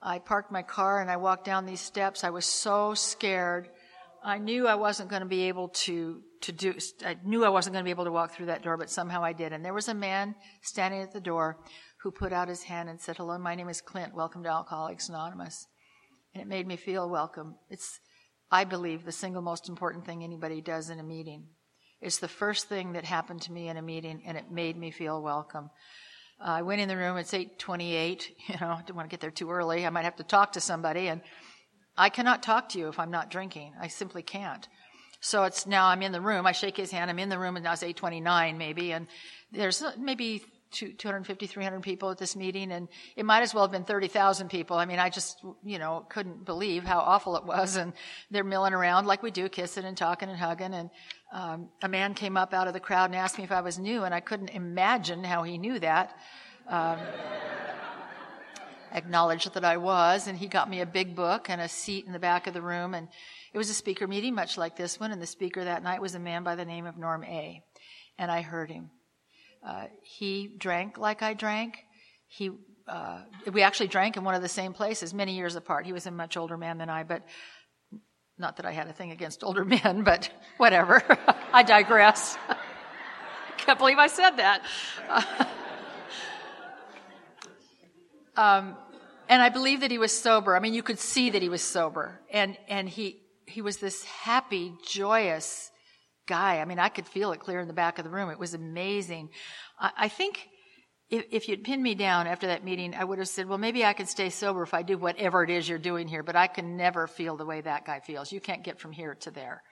[0.00, 2.22] I parked my car and I walked down these steps.
[2.22, 3.68] I was so scared.
[4.24, 7.74] I knew I wasn't going to be able to to do I knew I wasn't
[7.74, 9.52] going to be able to walk through that door, but somehow I did.
[9.52, 11.58] And there was a man standing at the door
[12.02, 14.14] who put out his hand and said, Hello, my name is Clint.
[14.14, 15.66] Welcome to Alcoholics Anonymous.
[16.34, 17.56] And it made me feel welcome.
[17.70, 17.98] It's,
[18.50, 21.46] I believe, the single most important thing anybody does in a meeting.
[22.00, 24.92] It's the first thing that happened to me in a meeting, and it made me
[24.92, 25.70] feel welcome.
[26.40, 27.16] Uh, I went in the room.
[27.16, 28.22] It's 8:28.
[28.48, 29.84] You know, I didn't want to get there too early.
[29.84, 31.20] I might have to talk to somebody, and
[31.98, 33.72] I cannot talk to you if I'm not drinking.
[33.80, 34.66] I simply can't.
[35.20, 36.46] So it's now I'm in the room.
[36.46, 37.10] I shake his hand.
[37.10, 39.08] I'm in the room, and now it's 8:29 maybe, and
[39.50, 43.84] there's maybe 250, 300 people at this meeting, and it might as well have been
[43.84, 44.76] 30,000 people.
[44.76, 47.76] I mean, I just, you know, couldn't believe how awful it was.
[47.76, 47.94] And
[48.30, 50.74] they're milling around like we do, kissing and talking and hugging.
[50.74, 50.90] And
[51.32, 53.78] um, a man came up out of the crowd and asked me if I was
[53.78, 56.14] new, and I couldn't imagine how he knew that.
[56.68, 56.98] Um,
[58.92, 62.12] acknowledged that I was, and he got me a big book and a seat in
[62.12, 62.94] the back of the room.
[62.94, 63.08] And
[63.52, 65.12] it was a speaker meeting, much like this one.
[65.12, 67.62] And the speaker that night was a man by the name of Norm A.
[68.18, 68.90] And I heard him.
[69.66, 71.78] Uh, he drank like I drank.
[72.26, 72.50] He,
[72.86, 73.22] uh,
[73.52, 75.86] we actually drank in one of the same places many years apart.
[75.86, 77.22] He was a much older man than I, but
[78.38, 81.02] not that I had a thing against older men, but whatever.
[81.52, 82.38] I digress.
[83.58, 84.62] Can't believe I said that.
[88.38, 88.76] Um,
[89.28, 90.56] and I believe that he was sober.
[90.56, 94.04] I mean, you could see that he was sober, and and he he was this
[94.04, 95.70] happy, joyous,
[96.28, 96.60] guy.
[96.60, 98.30] I mean, I could feel it clear in the back of the room.
[98.30, 99.30] It was amazing.
[99.80, 100.48] I, I think
[101.10, 103.84] if, if you'd pinned me down after that meeting, I would have said, well, maybe
[103.84, 106.46] I can stay sober if I do whatever it is you're doing here, but I
[106.46, 108.30] can never feel the way that guy feels.
[108.30, 109.62] You can't get from here to there.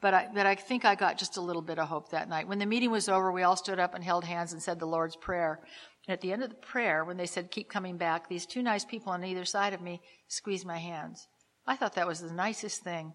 [0.00, 2.48] But I, but I think I got just a little bit of hope that night.
[2.48, 4.86] When the meeting was over, we all stood up and held hands and said the
[4.86, 5.60] Lord's Prayer.
[6.08, 8.62] And at the end of the prayer, when they said, keep coming back, these two
[8.62, 11.28] nice people on either side of me squeezed my hands.
[11.66, 13.12] I thought that was the nicest thing.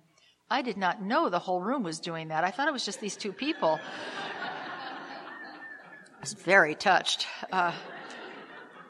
[0.48, 2.44] I did not know the whole room was doing that.
[2.44, 3.80] I thought it was just these two people.
[4.44, 7.26] I was very touched.
[7.52, 7.74] Uh,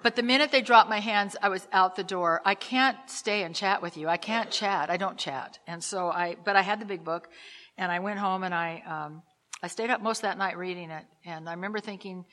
[0.02, 2.42] but the minute they dropped my hands, I was out the door.
[2.44, 4.10] I can't stay and chat with you.
[4.10, 4.90] I can't chat.
[4.90, 5.60] I don't chat.
[5.66, 7.30] And so I, but I had the big book
[7.78, 9.24] and I went home and I, um,
[9.62, 11.06] I stayed up most of that night reading it.
[11.24, 12.26] And I remember thinking,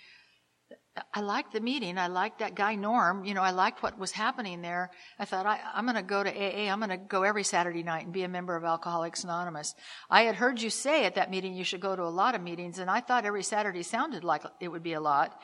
[1.14, 1.98] I liked the meeting.
[1.98, 3.24] I liked that guy Norm.
[3.24, 4.90] You know, I liked what was happening there.
[5.20, 6.70] I thought, I, am going to go to AA.
[6.70, 9.74] I'm going to go every Saturday night and be a member of Alcoholics Anonymous.
[10.11, 12.42] I had heard you say at that meeting you should go to a lot of
[12.42, 15.40] meetings, and I thought every Saturday sounded like it would be a lot.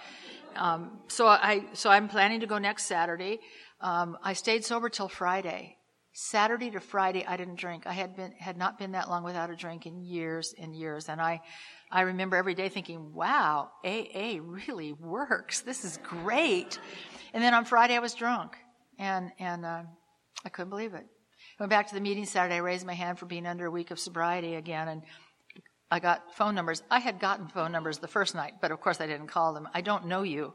[0.56, 3.38] Um, so I, so I'm planning to go next Saturday.
[3.80, 5.76] Um, I stayed sober till Friday.
[6.12, 7.86] Saturday to Friday, I didn't drink.
[7.86, 11.10] I had been had not been that long without a drink in years and years,
[11.10, 11.42] and I
[11.90, 15.60] I remember every day thinking, wow, AA really works.
[15.60, 16.78] This is great.
[17.32, 18.56] And then on Friday, I was drunk
[18.98, 19.82] and, and, uh,
[20.44, 21.06] I couldn't believe it.
[21.58, 22.56] Went back to the meeting Saturday.
[22.56, 25.02] I raised my hand for being under a week of sobriety again and
[25.90, 26.82] I got phone numbers.
[26.90, 29.68] I had gotten phone numbers the first night, but of course I didn't call them.
[29.72, 30.52] I don't know you.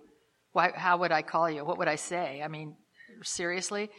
[0.52, 1.64] Why, how would I call you?
[1.64, 2.42] What would I say?
[2.44, 2.76] I mean,
[3.24, 3.90] seriously?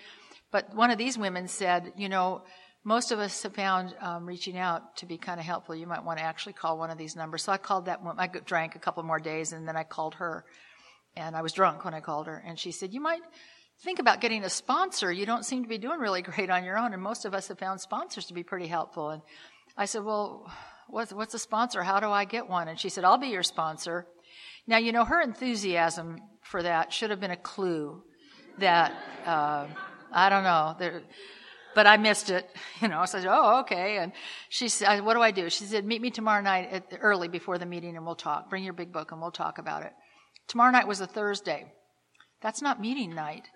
[0.50, 2.42] But one of these women said, you know,
[2.84, 5.74] most of us have found um, reaching out to be kind of helpful.
[5.74, 7.44] You might want to actually call one of these numbers.
[7.44, 8.18] So I called that one.
[8.18, 10.44] I drank a couple more days, and then I called her.
[11.14, 13.22] and I was drunk when I called her, and she said, "You might."
[13.84, 15.10] Think about getting a sponsor.
[15.10, 17.48] You don't seem to be doing really great on your own, and most of us
[17.48, 19.10] have found sponsors to be pretty helpful.
[19.10, 19.22] And
[19.76, 20.48] I said, Well,
[20.88, 21.82] what's, what's a sponsor?
[21.82, 22.68] How do I get one?
[22.68, 24.06] And she said, I'll be your sponsor.
[24.66, 28.02] Now, you know, her enthusiasm for that should have been a clue
[28.58, 28.92] that,
[29.26, 29.66] uh,
[30.12, 31.02] I don't know, there,
[31.74, 32.48] but I missed it,
[32.80, 33.04] you know.
[33.04, 33.98] So I said, oh, okay.
[33.98, 34.12] And
[34.48, 35.50] she said, what do I do?
[35.50, 38.50] She said, meet me tomorrow night at, early before the meeting and we'll talk.
[38.50, 39.92] Bring your big book and we'll talk about it.
[40.48, 41.72] Tomorrow night was a Thursday.
[42.40, 43.46] That's not meeting night.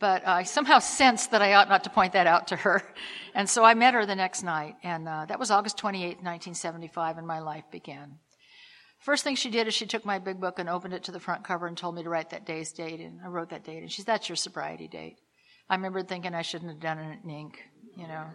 [0.00, 2.82] But I somehow sensed that I ought not to point that out to her.
[3.36, 4.76] And so I met her the next night.
[4.84, 8.20] And uh, that was August 28, 1975, and my life began.
[9.00, 11.18] First thing she did is she took my big book and opened it to the
[11.18, 13.00] front cover and told me to write that day's date.
[13.00, 13.82] And I wrote that date.
[13.82, 15.16] And she said, That's your sobriety date.
[15.68, 17.58] I remember thinking I shouldn't have done it in ink,
[17.96, 18.26] you know.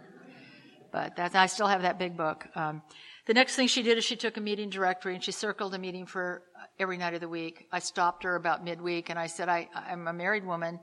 [0.92, 2.46] But I still have that big book.
[2.56, 2.82] Um,
[3.26, 5.78] the next thing she did is she took a meeting directory and she circled a
[5.78, 6.42] meeting for
[6.80, 7.68] every night of the week.
[7.70, 10.80] I stopped her about midweek and I said, I, I'm a married woman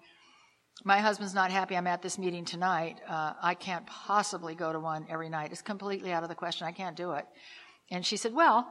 [0.83, 3.01] my husband's not happy I'm at this meeting tonight.
[3.07, 5.51] Uh, I can't possibly go to one every night.
[5.51, 6.67] It's completely out of the question.
[6.67, 7.25] I can't do it.
[7.89, 8.67] And she said, Well,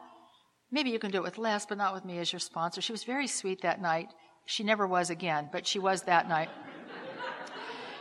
[0.70, 2.80] maybe you can do it with less, but not with me as your sponsor.
[2.80, 4.08] She was very sweet that night.
[4.46, 6.48] She never was again, but she was that night.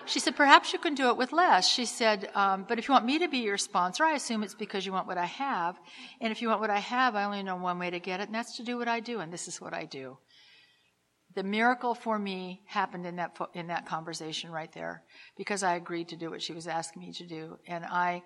[0.07, 1.67] She said, Perhaps you can do it with less.
[1.67, 4.53] She said, um, But if you want me to be your sponsor, I assume it's
[4.53, 5.79] because you want what I have.
[6.21, 8.27] And if you want what I have, I only know one way to get it,
[8.27, 10.17] and that's to do what I do, and this is what I do.
[11.35, 15.03] The miracle for me happened in that in that conversation right there
[15.37, 18.23] because I agreed to do what she was asking me to do, and I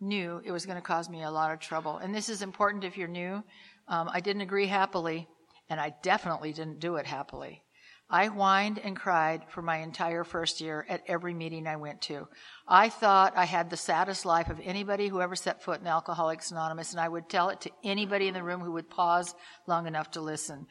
[0.00, 1.98] knew it was going to cause me a lot of trouble.
[1.98, 3.42] And this is important if you're new.
[3.88, 5.28] Um, I didn't agree happily,
[5.68, 7.62] and I definitely didn't do it happily.
[8.08, 12.28] I whined and cried for my entire first year at every meeting I went to.
[12.68, 16.52] I thought I had the saddest life of anybody who ever set foot in Alcoholics
[16.52, 19.34] Anonymous, and I would tell it to anybody in the room who would pause
[19.66, 20.66] long enough to listen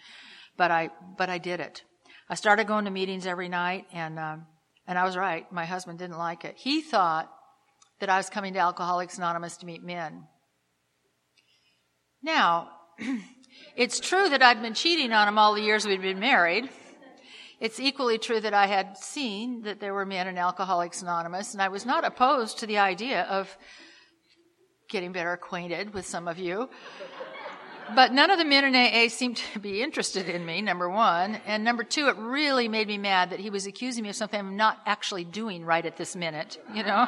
[0.57, 1.83] but I but I did it.
[2.29, 4.45] I started going to meetings every night, and um,
[4.87, 5.51] and I was right.
[5.51, 6.55] My husband didn't like it.
[6.57, 7.29] He thought
[7.99, 10.23] that I was coming to Alcoholics Anonymous to meet men.
[12.21, 12.69] Now,
[13.75, 16.69] it's true that I'd been cheating on him all the years we'd been married.
[17.59, 21.61] It's equally true that I had seen that there were men in Alcoholics Anonymous, and
[21.61, 23.57] I was not opposed to the idea of
[24.89, 26.69] getting better acquainted with some of you.
[27.93, 31.39] But none of the men in AA seemed to be interested in me, number one.
[31.45, 34.39] And number two, it really made me mad that he was accusing me of something
[34.39, 37.07] I'm not actually doing right at this minute, you know?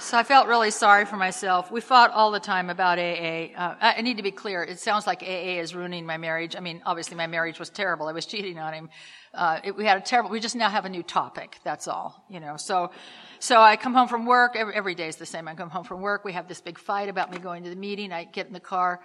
[0.00, 1.70] So I felt really sorry for myself.
[1.70, 3.54] We fought all the time about AA.
[3.56, 4.62] Uh, I need to be clear.
[4.62, 6.56] It sounds like AA is ruining my marriage.
[6.56, 8.06] I mean, obviously my marriage was terrible.
[8.06, 8.90] I was cheating on him.
[9.32, 11.58] Uh, it, we had a terrible, we just now have a new topic.
[11.64, 12.56] That's all, you know.
[12.56, 12.90] So,
[13.38, 14.56] so I come home from work.
[14.56, 15.48] Every, every day is the same.
[15.48, 16.24] I come home from work.
[16.24, 18.12] We have this big fight about me going to the meeting.
[18.12, 19.00] I get in the car.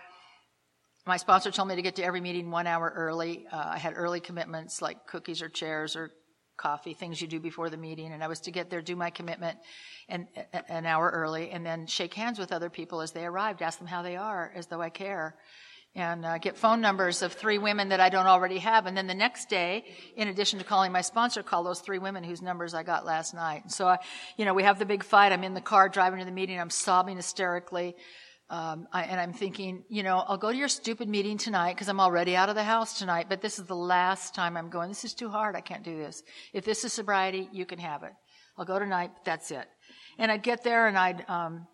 [1.05, 3.47] My sponsor told me to get to every meeting one hour early.
[3.51, 6.11] Uh, I had early commitments like cookies or chairs or
[6.59, 9.09] coffee, things you do before the meeting, and I was to get there, do my
[9.09, 9.57] commitment,
[10.07, 10.27] and
[10.67, 13.87] an hour early, and then shake hands with other people as they arrived, ask them
[13.87, 15.35] how they are, as though I care,
[15.95, 19.07] and uh, get phone numbers of three women that I don't already have, and then
[19.07, 22.73] the next day, in addition to calling my sponsor, call those three women whose numbers
[22.75, 23.63] I got last night.
[23.63, 23.97] And so, I,
[24.37, 25.31] you know, we have the big fight.
[25.31, 26.59] I'm in the car driving to the meeting.
[26.59, 27.95] I'm sobbing hysterically.
[28.51, 31.87] Um, I, and I'm thinking, you know, I'll go to your stupid meeting tonight because
[31.87, 34.89] I'm already out of the house tonight, but this is the last time I'm going.
[34.89, 35.55] This is too hard.
[35.55, 36.23] I can't do this.
[36.51, 38.11] If this is sobriety, you can have it.
[38.57, 39.67] I'll go tonight, but that's it.
[40.17, 41.67] And I'd get there and I'd, um,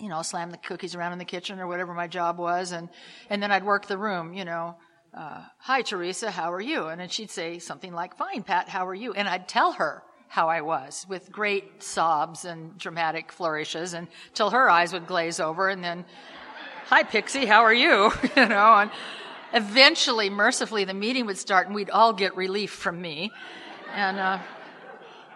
[0.00, 2.88] you know, slam the cookies around in the kitchen or whatever my job was, and
[3.28, 4.76] and then I'd work the room, you know.
[5.12, 6.86] Uh, Hi, Teresa, how are you?
[6.86, 9.12] And then she'd say something like, Fine, Pat, how are you?
[9.12, 14.70] And I'd tell her how I was with great sobs and dramatic flourishes until her
[14.70, 16.04] eyes would glaze over and then,
[16.86, 18.12] hi Pixie, how are you?
[18.36, 18.92] you know, and
[19.52, 23.32] eventually, mercifully, the meeting would start and we'd all get relief from me.
[23.92, 24.38] And, uh,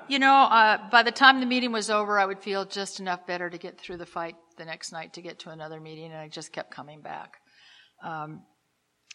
[0.06, 3.26] you know, uh, by the time the meeting was over, I would feel just enough
[3.26, 6.20] better to get through the fight the next night to get to another meeting, and
[6.20, 7.38] I just kept coming back.
[8.00, 8.42] Um,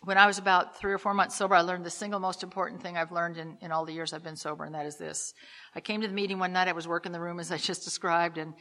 [0.03, 2.81] when I was about three or four months sober, I learned the single most important
[2.81, 5.33] thing I've learned in, in all the years I've been sober, and that is this.
[5.75, 7.83] I came to the meeting one night, I was working the room as I just
[7.83, 8.53] described, and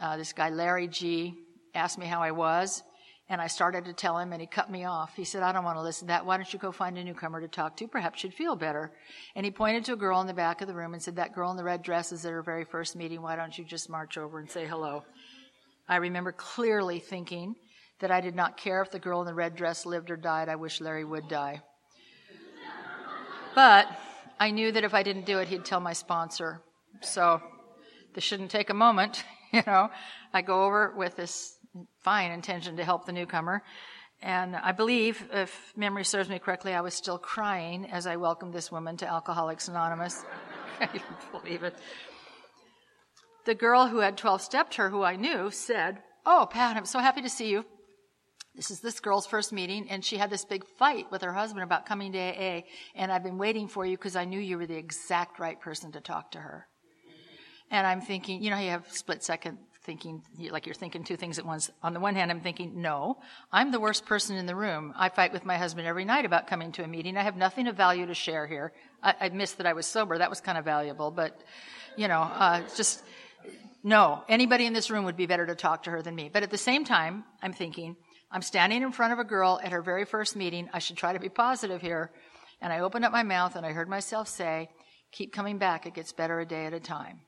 [0.00, 1.34] uh, this guy, Larry G.,
[1.74, 2.82] asked me how I was,
[3.28, 5.14] and I started to tell him, and he cut me off.
[5.14, 6.24] He said, I don't want to listen to that.
[6.24, 7.86] Why don't you go find a newcomer to talk to?
[7.86, 8.90] Perhaps you'd feel better.
[9.36, 11.34] And he pointed to a girl in the back of the room and said, That
[11.34, 13.20] girl in the red dress is at her very first meeting.
[13.20, 15.04] Why don't you just march over and say hello?
[15.86, 17.54] I remember clearly thinking,
[18.00, 20.48] that I did not care if the girl in the red dress lived or died.
[20.48, 21.62] I wish Larry would die.
[23.54, 23.88] But
[24.38, 26.62] I knew that if I didn't do it, he'd tell my sponsor.
[27.00, 27.42] So
[28.14, 29.90] this shouldn't take a moment, you know.
[30.32, 31.56] I go over with this
[32.02, 33.62] fine intention to help the newcomer.
[34.20, 38.52] And I believe, if memory serves me correctly, I was still crying as I welcomed
[38.52, 40.24] this woman to Alcoholics Anonymous.
[40.80, 41.76] I can't believe it.
[43.44, 46.98] The girl who had 12 stepped her, who I knew, said, Oh, Pat, I'm so
[46.98, 47.64] happy to see you.
[48.58, 51.62] This is this girl's first meeting, and she had this big fight with her husband
[51.62, 52.62] about coming to AA,
[52.96, 55.92] and I've been waiting for you because I knew you were the exact right person
[55.92, 56.66] to talk to her.
[57.70, 61.38] And I'm thinking, you know, you have split second thinking, like you're thinking two things
[61.38, 61.70] at once.
[61.84, 63.18] On the one hand, I'm thinking, no,
[63.52, 64.92] I'm the worst person in the room.
[64.96, 67.16] I fight with my husband every night about coming to a meeting.
[67.16, 68.72] I have nothing of value to share here.
[69.04, 70.18] I, I missed that I was sober.
[70.18, 71.40] That was kind of valuable, but,
[71.96, 73.04] you know, uh, just,
[73.84, 76.28] no, anybody in this room would be better to talk to her than me.
[76.28, 77.94] But at the same time, I'm thinking,
[78.30, 80.68] I'm standing in front of a girl at her very first meeting.
[80.72, 82.10] I should try to be positive here.
[82.60, 84.68] And I opened up my mouth and I heard myself say,
[85.12, 85.86] keep coming back.
[85.86, 87.20] It gets better a day at a time.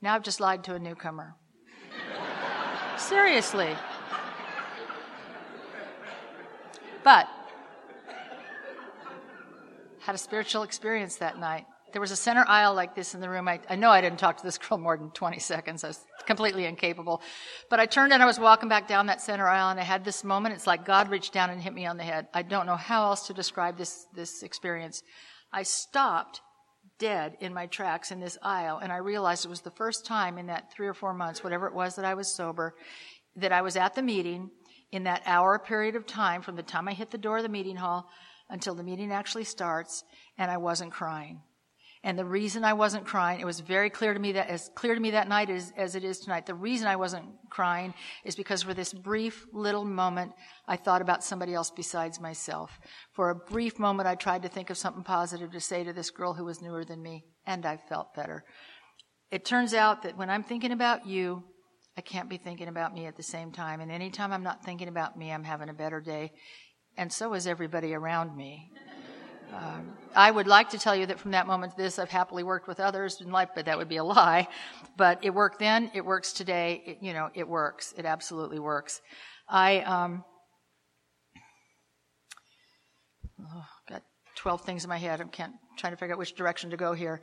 [0.00, 1.34] Now I've just lied to a newcomer.
[2.96, 3.74] Seriously.
[7.02, 7.28] But
[10.00, 11.66] had a spiritual experience that night.
[11.92, 13.48] There was a center aisle like this in the room.
[13.48, 15.82] I, I, know I didn't talk to this girl more than 20 seconds.
[15.82, 17.20] I was completely incapable.
[17.68, 20.04] But I turned and I was walking back down that center aisle and I had
[20.04, 20.54] this moment.
[20.54, 22.28] It's like God reached down and hit me on the head.
[22.32, 25.02] I don't know how else to describe this, this experience.
[25.52, 26.40] I stopped
[27.00, 30.38] dead in my tracks in this aisle and I realized it was the first time
[30.38, 32.76] in that three or four months, whatever it was that I was sober,
[33.34, 34.50] that I was at the meeting
[34.92, 37.48] in that hour period of time from the time I hit the door of the
[37.48, 38.08] meeting hall
[38.48, 40.04] until the meeting actually starts
[40.38, 41.40] and I wasn't crying.
[42.02, 44.94] And the reason I wasn't crying, it was very clear to me that, as clear
[44.94, 47.92] to me that night as, as it is tonight, the reason I wasn't crying
[48.24, 50.32] is because for this brief little moment,
[50.66, 52.78] I thought about somebody else besides myself.
[53.12, 56.10] For a brief moment, I tried to think of something positive to say to this
[56.10, 58.44] girl who was newer than me, and I felt better.
[59.30, 61.44] It turns out that when I'm thinking about you,
[61.98, 63.80] I can't be thinking about me at the same time.
[63.80, 66.32] And anytime I'm not thinking about me, I'm having a better day.
[66.96, 68.70] And so is everybody around me.
[69.52, 72.42] Um, I would like to tell you that from that moment to this, I've happily
[72.42, 74.48] worked with others in life, but that would be a lie.
[74.96, 76.82] But it worked then, it works today.
[76.84, 77.94] It, you know, it works.
[77.96, 79.00] It absolutely works.
[79.48, 80.24] I um,
[83.40, 84.02] oh, got
[84.36, 85.22] 12 things in my head.
[85.22, 87.22] I can't trying to figure out which direction to go here.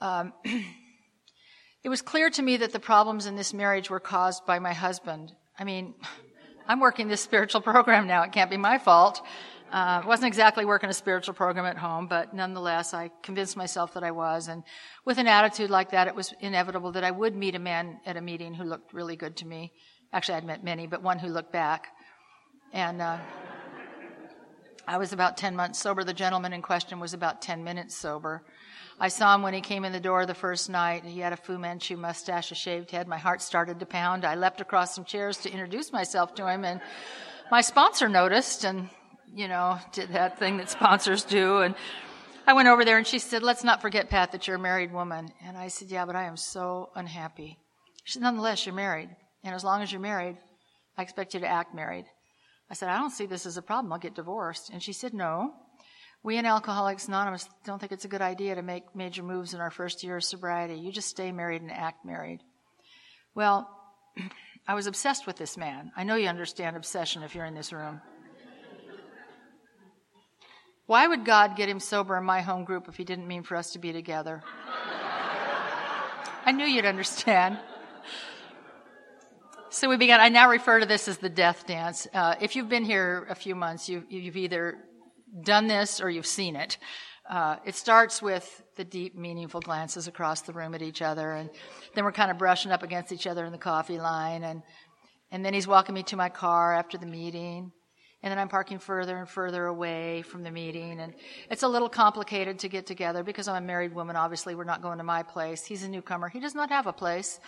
[0.00, 0.32] Um,
[1.84, 4.72] it was clear to me that the problems in this marriage were caused by my
[4.72, 5.32] husband.
[5.56, 5.94] I mean,
[6.66, 8.22] I'm working this spiritual program now.
[8.24, 9.22] It can't be my fault.
[9.74, 14.04] Uh, wasn't exactly working a spiritual program at home, but nonetheless, I convinced myself that
[14.04, 14.46] I was.
[14.46, 14.62] And
[15.04, 18.16] with an attitude like that, it was inevitable that I would meet a man at
[18.16, 19.72] a meeting who looked really good to me.
[20.12, 21.88] Actually, I'd met many, but one who looked back.
[22.72, 23.18] And uh,
[24.86, 26.04] I was about 10 months sober.
[26.04, 28.44] The gentleman in question was about 10 minutes sober.
[29.00, 31.04] I saw him when he came in the door the first night.
[31.04, 33.08] He had a Fu Manchu mustache, a shaved head.
[33.08, 34.24] My heart started to pound.
[34.24, 36.80] I leapt across some chairs to introduce myself to him, and
[37.50, 38.88] my sponsor noticed and
[39.34, 41.58] you know, did that thing that sponsors do.
[41.58, 41.74] And
[42.46, 44.92] I went over there and she said, let's not forget, Pat, that you're a married
[44.92, 45.28] woman.
[45.44, 47.58] And I said, yeah, but I am so unhappy.
[48.04, 49.10] She said, nonetheless, you're married.
[49.42, 50.36] And as long as you're married,
[50.96, 52.04] I expect you to act married.
[52.70, 53.92] I said, I don't see this as a problem.
[53.92, 54.70] I'll get divorced.
[54.70, 55.52] And she said, no.
[56.22, 59.60] We in Alcoholics Anonymous don't think it's a good idea to make major moves in
[59.60, 60.74] our first year of sobriety.
[60.74, 62.40] You just stay married and act married.
[63.34, 63.68] Well,
[64.66, 65.92] I was obsessed with this man.
[65.94, 68.00] I know you understand obsession if you're in this room.
[70.86, 73.56] Why would God get him sober in my home group if he didn't mean for
[73.56, 74.42] us to be together?
[76.46, 77.58] I knew you'd understand.
[79.70, 80.20] So we began.
[80.20, 82.06] I now refer to this as the death dance.
[82.12, 84.76] Uh, if you've been here a few months, you, have either
[85.42, 86.78] done this or you've seen it.
[87.28, 91.48] Uh, it starts with the deep, meaningful glances across the room at each other, and
[91.94, 94.62] then we're kind of brushing up against each other in the coffee line, and
[95.32, 97.72] and then he's walking me to my car after the meeting,
[98.24, 100.98] and then I'm parking further and further away from the meeting.
[100.98, 101.12] And
[101.50, 104.16] it's a little complicated to get together because I'm a married woman.
[104.16, 105.66] Obviously, we're not going to my place.
[105.66, 106.30] He's a newcomer.
[106.30, 107.38] He does not have a place.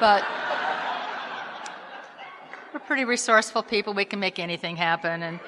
[0.00, 0.24] But
[2.72, 3.92] we're pretty resourceful people.
[3.92, 5.22] We can make anything happen.
[5.22, 5.38] And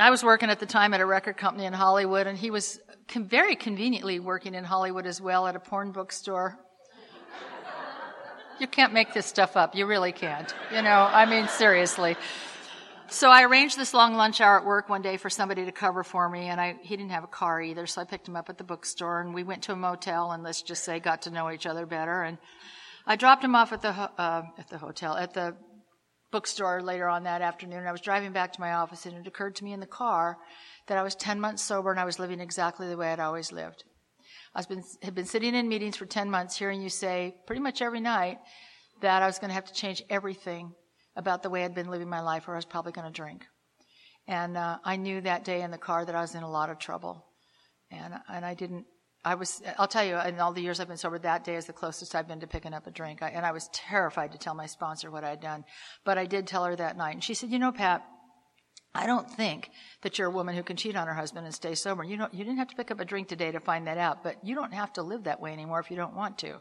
[0.00, 2.80] I was working at the time at a record company in Hollywood, and he was
[3.14, 6.58] very conveniently working in Hollywood as well at a porn bookstore.
[8.60, 9.74] You can't make this stuff up.
[9.74, 10.54] You really can't.
[10.70, 12.14] You know, I mean, seriously.
[13.08, 16.04] So I arranged this long lunch hour at work one day for somebody to cover
[16.04, 18.50] for me, and I, he didn't have a car either, so I picked him up
[18.50, 21.30] at the bookstore, and we went to a motel, and let's just say got to
[21.30, 22.22] know each other better.
[22.22, 22.36] And
[23.06, 25.56] I dropped him off at the uh, at the hotel at the
[26.30, 27.86] bookstore later on that afternoon.
[27.86, 30.36] I was driving back to my office, and it occurred to me in the car
[30.86, 33.52] that I was ten months sober and I was living exactly the way I'd always
[33.52, 33.84] lived.
[34.54, 37.82] I been, had been sitting in meetings for 10 months hearing you say pretty much
[37.82, 38.38] every night
[39.00, 40.72] that I was going to have to change everything
[41.16, 43.46] about the way I'd been living my life, or I was probably going to drink.
[44.26, 46.70] And uh, I knew that day in the car that I was in a lot
[46.70, 47.24] of trouble,
[47.90, 48.86] and and I didn't.
[49.24, 49.62] I was.
[49.78, 52.14] I'll tell you, in all the years I've been sober, that day is the closest
[52.14, 53.22] I've been to picking up a drink.
[53.22, 55.64] I, and I was terrified to tell my sponsor what I had done,
[56.04, 58.04] but I did tell her that night, and she said, "You know, Pat."
[58.94, 59.70] I don't think
[60.02, 62.02] that you're a woman who can cheat on her husband and stay sober.
[62.02, 64.24] You know, you didn't have to pick up a drink today to find that out,
[64.24, 66.56] but you don't have to live that way anymore if you don't want to.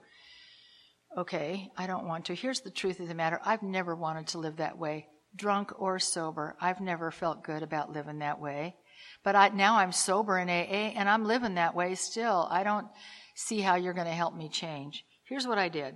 [1.18, 2.36] Okay, I don't want to.
[2.36, 3.40] Here's the truth of the matter.
[3.44, 6.56] I've never wanted to live that way, drunk or sober.
[6.62, 8.76] I've never felt good about living that way.
[9.24, 12.48] But I, now I'm sober in AA and I'm living that way still.
[12.52, 12.88] I don't
[13.34, 15.04] see how you're going to help me change.
[15.24, 15.96] Here's what I did.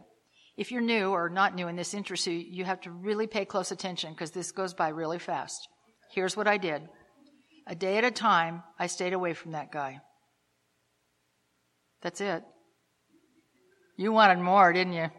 [0.57, 3.45] If you're new or not new and this interests you, you have to really pay
[3.45, 5.67] close attention because this goes by really fast.
[6.13, 6.83] Here's what I did.
[7.65, 9.99] A day at a time, I stayed away from that guy.
[12.03, 12.43] That's it.
[13.97, 15.09] You wanted more, didn't you?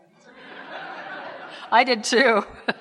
[1.73, 2.45] I did too.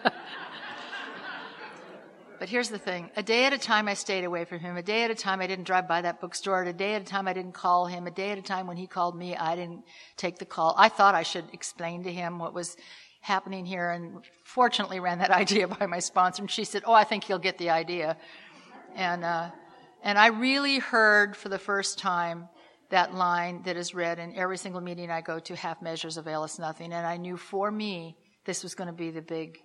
[2.39, 3.09] but here's the thing.
[3.16, 4.78] A day at a time I stayed away from him.
[4.78, 6.61] A day at a time I didn't drive by that bookstore.
[6.66, 8.05] A day at a time I didn't call him.
[8.05, 9.86] A day at a time when he called me, I didn't
[10.18, 10.76] take the call.
[10.78, 12.78] I thought I should explain to him what was
[13.24, 17.05] happening here and fortunately ran that idea by my sponsor and she said, Oh, I
[17.05, 18.17] think he'll get the idea.
[18.95, 19.49] And, uh,
[20.03, 22.49] and I really heard for the first time
[22.89, 26.43] that line that is read in every single meeting I go to, half measures avail
[26.43, 26.91] us nothing.
[26.93, 29.57] And I knew for me, this was going to be the big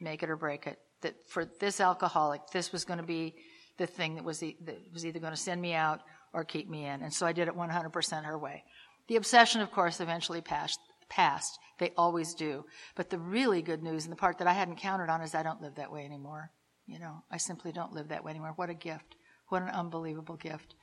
[0.00, 0.78] make it or break it.
[1.02, 3.34] That for this alcoholic, this was going to be
[3.76, 6.00] the thing that was, that was either going to send me out
[6.32, 7.02] or keep me in.
[7.02, 8.64] And so I did it 100% her way.
[9.08, 11.58] The obsession, of course, eventually passed, passed.
[11.78, 12.64] They always do.
[12.94, 15.42] But the really good news and the part that I hadn't counted on is I
[15.42, 16.50] don't live that way anymore.
[16.86, 18.52] You know, I simply don't live that way anymore.
[18.56, 19.16] What a gift.
[19.48, 20.74] What an unbelievable gift.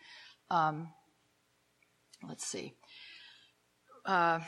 [0.49, 0.89] Um,
[2.27, 2.73] let's see.
[4.05, 4.39] Uh,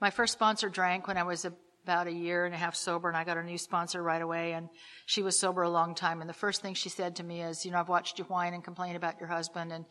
[0.00, 3.16] my first sponsor drank when I was about a year and a half sober, and
[3.16, 4.52] I got a new sponsor right away.
[4.52, 4.68] And
[5.06, 6.20] she was sober a long time.
[6.20, 8.54] And the first thing she said to me is, "You know, I've watched you whine
[8.54, 9.86] and complain about your husband, and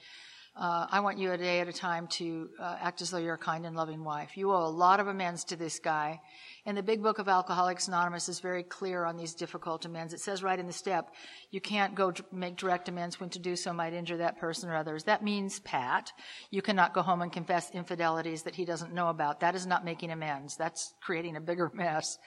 [0.60, 3.36] uh, I want you a day at a time to uh, act as though you're
[3.36, 4.36] a kind and loving wife.
[4.36, 6.20] You owe a lot of amends to this guy.
[6.66, 10.14] And the big book of Alcoholics Anonymous is very clear on these difficult amends.
[10.14, 11.12] It says right in the step,
[11.52, 14.68] you can't go d- make direct amends when to do so might injure that person
[14.68, 15.04] or others.
[15.04, 16.12] That means, Pat,
[16.50, 19.42] you cannot go home and confess infidelities that he doesn't know about.
[19.42, 20.58] That is not making amends.
[20.58, 22.18] That's creating a bigger mess.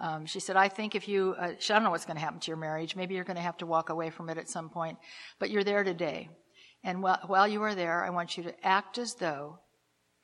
[0.00, 2.24] Um, she said, I think if you, uh, she, I don't know what's going to
[2.24, 2.96] happen to your marriage.
[2.96, 4.98] Maybe you're going to have to walk away from it at some point,
[5.38, 6.28] but you're there today.
[6.88, 9.58] And while, you are there, I want you to act as though,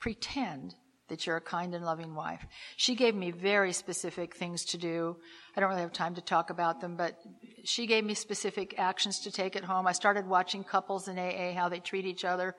[0.01, 0.75] pretend
[1.11, 2.43] that you're a kind and loving wife.
[2.79, 5.17] She gave me very specific things to do.
[5.55, 7.19] I don't really have time to talk about them, but
[7.65, 9.87] she gave me specific actions to take at home.
[9.87, 12.55] I started watching couples in AA, how they treat each other.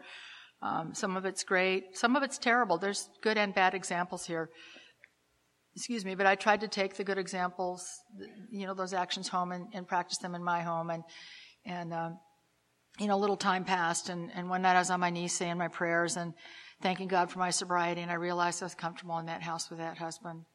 [0.61, 2.77] Um, some of it's great, some of it's terrible.
[2.77, 4.51] There's good and bad examples here.
[5.75, 7.83] Excuse me, but I tried to take the good examples,
[8.51, 10.91] you know, those actions home and, and practice them in my home.
[10.91, 11.03] And,
[11.65, 12.19] and, um,
[12.99, 15.33] you know, a little time passed, and, and one night I was on my knees
[15.33, 16.33] saying my prayers and
[16.81, 19.79] thanking God for my sobriety, and I realized I was comfortable in that house with
[19.79, 20.45] that husband.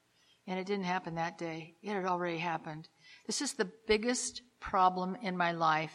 [0.46, 1.74] And it didn't happen that day.
[1.82, 2.88] It had already happened.
[3.26, 5.94] This is the biggest problem in my life,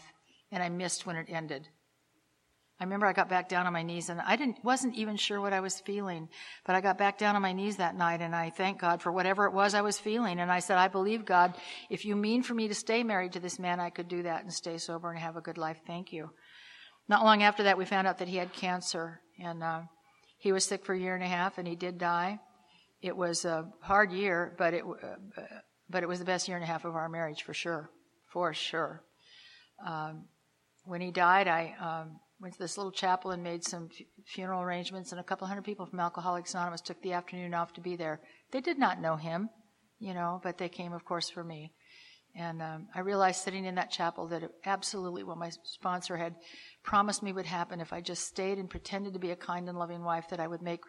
[0.51, 1.67] and I missed when it ended.
[2.79, 5.39] I remember I got back down on my knees and I didn't, wasn't even sure
[5.39, 6.27] what I was feeling,
[6.65, 9.13] but I got back down on my knees that night and I thanked God for
[9.13, 10.39] whatever it was I was feeling.
[10.39, 11.55] And I said, I believe God,
[11.89, 14.43] if you mean for me to stay married to this man, I could do that
[14.43, 15.77] and stay sober and have a good life.
[15.87, 16.31] Thank you.
[17.07, 19.81] Not long after that, we found out that he had cancer and, uh,
[20.37, 22.39] he was sick for a year and a half and he did die.
[23.01, 25.41] It was a hard year, but it, uh,
[25.89, 27.89] but it was the best year and a half of our marriage for sure.
[28.33, 29.01] For sure.
[29.85, 30.25] Um,
[30.83, 33.89] when he died, I, um, went to this little chapel and made some
[34.25, 37.81] funeral arrangements, and a couple hundred people from Alcoholics Anonymous took the afternoon off to
[37.81, 38.19] be there.
[38.51, 39.49] They did not know him,
[39.99, 41.71] you know, but they came, of course, for me.
[42.37, 46.35] And um, I realized sitting in that chapel that absolutely what my sponsor had
[46.83, 49.77] promised me would happen if I just stayed and pretended to be a kind and
[49.77, 50.81] loving wife, that I would make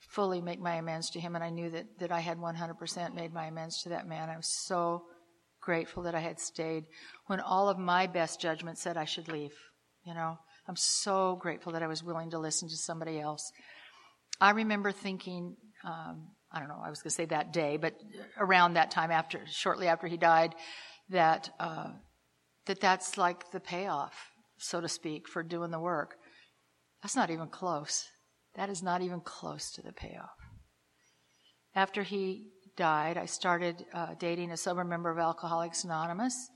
[0.00, 1.36] fully make my amends to him.
[1.36, 4.28] And I knew that, that I had 100% made my amends to that man.
[4.28, 5.04] I was so
[5.60, 6.84] grateful that I had stayed
[7.26, 9.54] when all of my best judgment said I should leave,
[10.04, 10.38] you know.
[10.72, 13.52] I'm so grateful that I was willing to listen to somebody else.
[14.40, 15.54] I remember thinking,
[15.84, 17.92] um, I don't know, I was going to say that day, but
[18.38, 20.54] around that time after, shortly after he died,
[21.10, 21.88] that, uh,
[22.64, 24.14] that that's like the payoff,
[24.56, 26.14] so to speak, for doing the work.
[27.02, 28.06] That's not even close.
[28.54, 30.30] That is not even close to the payoff.
[31.74, 32.46] After he
[32.78, 36.48] died, I started uh, dating a sober member of Alcoholics Anonymous,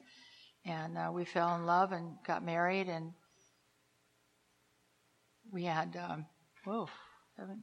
[0.65, 3.13] and uh, we fell in love and got married, and
[5.53, 6.27] we had, um,
[6.65, 6.89] whoa,
[7.39, 7.63] haven't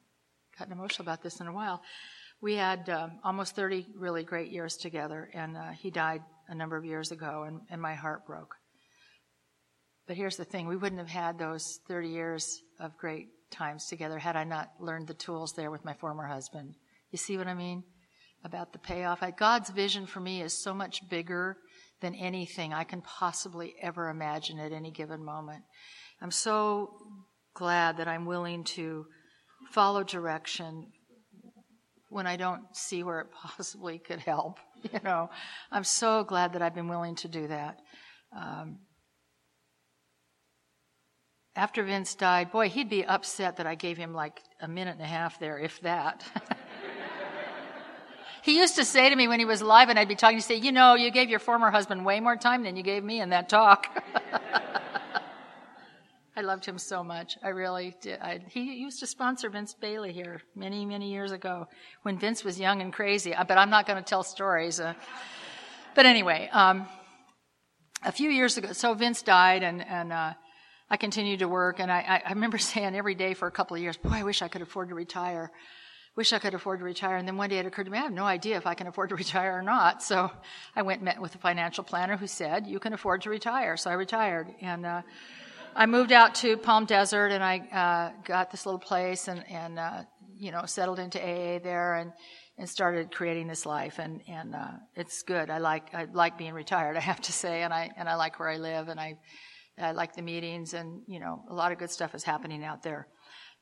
[0.57, 1.81] gotten emotional about this in a while.
[2.41, 6.77] we had uh, almost 30 really great years together, and uh, he died a number
[6.77, 8.55] of years ago, and, and my heart broke.
[10.07, 14.19] But here's the thing we wouldn't have had those 30 years of great times together
[14.19, 16.75] had I not learned the tools there with my former husband.
[17.11, 17.83] You see what I mean?
[18.43, 19.23] About the payoff.
[19.37, 21.57] God's vision for me is so much bigger
[22.01, 25.63] than anything I can possibly ever imagine at any given moment.
[26.21, 26.97] I'm so
[27.53, 29.05] glad that I'm willing to
[29.71, 30.87] follow direction
[32.09, 34.59] when I don't see where it possibly could help.
[34.91, 35.29] You know,
[35.71, 37.77] I'm so glad that I've been willing to do that.
[38.37, 38.79] Um,
[41.55, 45.01] after Vince died, boy, he'd be upset that I gave him like a minute and
[45.01, 46.23] a half there, if that.
[48.41, 50.43] he used to say to me when he was alive and I'd be talking, he'd
[50.43, 53.21] say, You know, you gave your former husband way more time than you gave me
[53.21, 54.03] in that talk.
[56.35, 57.37] I loved him so much.
[57.43, 58.19] I really did.
[58.19, 61.67] I, he used to sponsor Vince Bailey here many, many years ago
[62.01, 63.35] when Vince was young and crazy.
[63.47, 64.79] But I'm not going to tell stories.
[64.79, 64.95] Uh,
[65.93, 66.87] but anyway, um,
[68.03, 70.33] a few years ago, so Vince died, and and uh,
[70.89, 73.83] I continued to work, and I, I remember saying every day for a couple of
[73.83, 75.51] years, boy, I wish I could afford to retire.
[76.15, 77.17] Wish I could afford to retire.
[77.17, 78.85] And then one day it occurred to me, I have no idea if I can
[78.85, 80.01] afford to retire or not.
[80.03, 80.31] So
[80.75, 83.77] I went met with a financial planner who said, you can afford to retire.
[83.77, 84.47] So I retired.
[84.61, 85.01] And, uh,
[85.75, 89.79] I moved out to Palm Desert and I, uh, got this little place and, and,
[89.79, 90.03] uh,
[90.35, 92.11] you know, settled into AA there and,
[92.57, 95.49] and started creating this life and, and, uh, it's good.
[95.49, 98.39] I like, I like being retired, I have to say, and I, and I like
[98.39, 99.17] where I live and I,
[99.79, 102.83] I like the meetings, and you know, a lot of good stuff is happening out
[102.83, 103.07] there.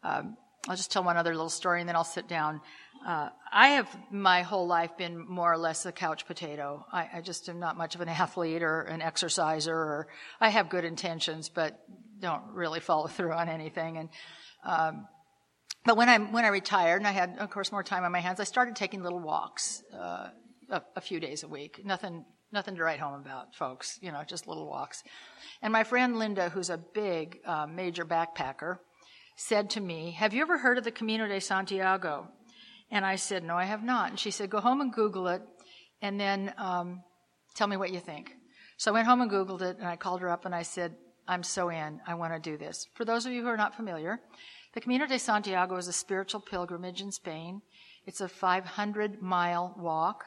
[0.04, 0.36] Um,
[0.68, 2.62] I'll just tell one other little story, and then I'll sit down.
[3.06, 6.86] Uh, I have my whole life been more or less a couch potato.
[6.92, 10.08] I, I, just am not much of an athlete or an exerciser, or
[10.40, 11.80] I have good intentions, but
[12.20, 13.98] don't really follow through on anything.
[13.98, 14.10] And
[14.64, 15.08] um,
[15.84, 18.20] but when I when I retired and I had, of course, more time on my
[18.20, 20.30] hands, I started taking little walks uh,
[20.70, 21.82] a, a few days a week.
[21.84, 23.98] Nothing nothing to write home about, folks.
[24.00, 25.04] You know, just little walks.
[25.64, 28.78] And my friend Linda, who's a big uh, major backpacker,
[29.36, 32.28] said to me, Have you ever heard of the Camino de Santiago?
[32.90, 34.10] And I said, No, I have not.
[34.10, 35.42] And she said, Go home and Google it
[36.02, 37.04] and then um,
[37.56, 38.32] tell me what you think.
[38.78, 40.96] So I went home and Googled it and I called her up and I said,
[41.28, 42.02] I'm so in.
[42.08, 42.88] I want to do this.
[42.96, 44.20] For those of you who are not familiar,
[44.74, 47.62] the Camino de Santiago is a spiritual pilgrimage in Spain.
[48.06, 50.26] It's a 500 mile walk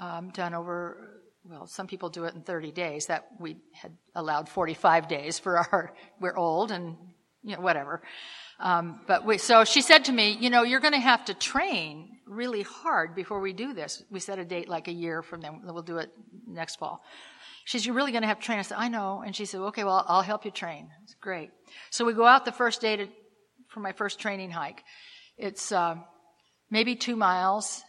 [0.00, 3.06] um, done over well, some people do it in 30 days.
[3.06, 6.96] That we had allowed 45 days for our, we're old and,
[7.46, 8.02] you know, whatever.
[8.58, 11.34] Um, but we, so she said to me, you know, you're going to have to
[11.34, 14.02] train really hard before we do this.
[14.10, 15.60] We set a date like a year from then.
[15.64, 16.10] We'll do it
[16.46, 17.02] next fall.
[17.64, 18.58] She said, you're really going to have to train.
[18.58, 19.22] I said, I know.
[19.24, 20.88] And she said, okay, well, I'll help you train.
[21.04, 21.50] It's great.
[21.90, 23.08] So we go out the first day to,
[23.68, 24.82] for my first training hike.
[25.36, 25.96] It's, uh,
[26.70, 27.82] maybe two miles,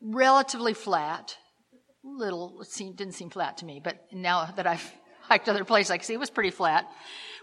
[0.00, 1.36] relatively flat
[2.02, 4.92] little, it seemed, didn't seem flat to me, but now that I've
[5.22, 6.86] hiked other places, I can see it was pretty flat.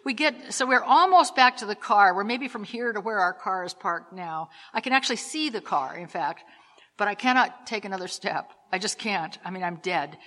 [0.03, 2.15] We get, so we're almost back to the car.
[2.15, 4.49] We're maybe from here to where our car is parked now.
[4.73, 6.43] I can actually see the car, in fact,
[6.97, 8.51] but I cannot take another step.
[8.71, 9.37] I just can't.
[9.45, 10.17] I mean, I'm dead.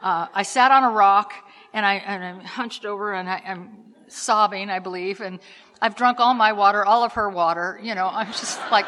[0.00, 1.32] Uh, I sat on a rock
[1.72, 5.40] and I, and I'm hunched over and I, I'm sobbing, I believe, and
[5.80, 7.80] I've drunk all my water, all of her water.
[7.82, 8.86] You know, I'm just like,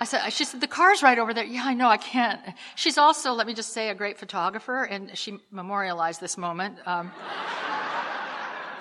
[0.00, 1.44] I said, she said, the car's right over there.
[1.44, 2.40] Yeah, I know, I can't.
[2.74, 6.78] She's also, let me just say, a great photographer, and she memorialized this moment.
[6.84, 7.12] Um,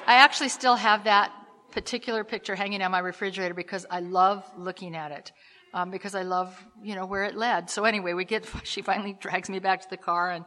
[0.07, 1.31] I actually still have that
[1.71, 5.31] particular picture hanging on my refrigerator because I love looking at it.
[5.73, 7.69] Um, because I love, you know, where it led.
[7.69, 10.45] So anyway, we get, she finally drags me back to the car and,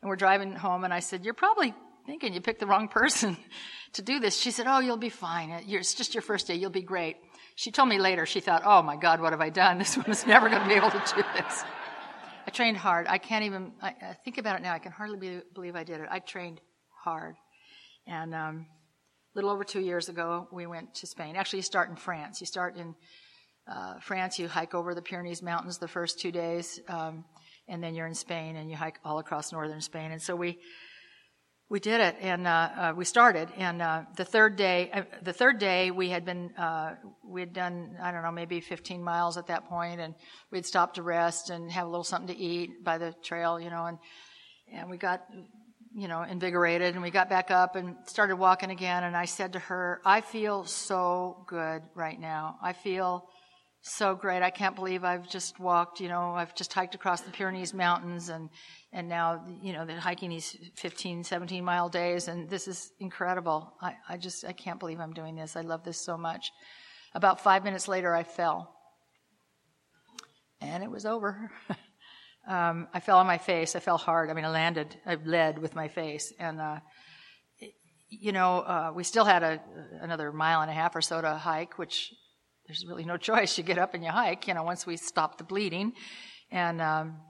[0.00, 1.74] and we're driving home and I said, you're probably
[2.06, 3.36] thinking you picked the wrong person
[3.94, 4.38] to do this.
[4.38, 5.50] She said, oh, you'll be fine.
[5.50, 6.54] It's just your first day.
[6.54, 7.16] You'll be great.
[7.54, 9.78] She told me later, she thought, oh my God, what have I done?
[9.82, 11.64] This woman's never going to be able to do this.
[12.46, 13.06] I trained hard.
[13.08, 15.84] I can't even, I, I think about it now, I can hardly be, believe I
[15.84, 16.08] did it.
[16.10, 16.60] I trained
[17.04, 17.36] hard.
[18.06, 18.66] And um,
[19.34, 21.36] little over two years ago, we went to Spain.
[21.36, 22.40] Actually, you start in France.
[22.40, 22.94] You start in
[23.70, 27.24] uh, France, you hike over the Pyrenees Mountains the first two days, um,
[27.68, 30.10] and then you're in Spain and you hike all across northern Spain.
[30.10, 30.58] And so we
[31.72, 33.48] we did it, and uh, uh, we started.
[33.56, 37.54] And uh, the third day, uh, the third day, we had been, uh, we had
[37.54, 40.14] done, I don't know, maybe 15 miles at that point, and
[40.50, 43.70] we'd stopped to rest and have a little something to eat by the trail, you
[43.70, 43.96] know, and
[44.70, 45.22] and we got,
[45.94, 49.04] you know, invigorated, and we got back up and started walking again.
[49.04, 52.58] And I said to her, "I feel so good right now.
[52.62, 53.28] I feel."
[53.84, 54.44] so great.
[54.44, 58.28] I can't believe I've just walked, you know, I've just hiked across the Pyrenees Mountains
[58.28, 58.48] and
[58.92, 63.72] and now you know they're hiking these 15 17 mile days and this is incredible
[63.80, 66.52] I, I just i can't believe i'm doing this i love this so much
[67.14, 68.72] about five minutes later i fell
[70.62, 71.50] and it was over.
[72.48, 73.76] um, I fell on my face.
[73.76, 74.30] I fell hard.
[74.30, 76.32] I mean, I landed, I led with my face.
[76.38, 76.80] And, uh,
[78.08, 79.60] you know, uh, we still had a,
[80.00, 82.12] another mile and a half or so to hike, which
[82.66, 83.56] there's really no choice.
[83.56, 85.92] You get up and you hike, you know, once we stopped the bleeding.
[86.50, 87.20] And, um,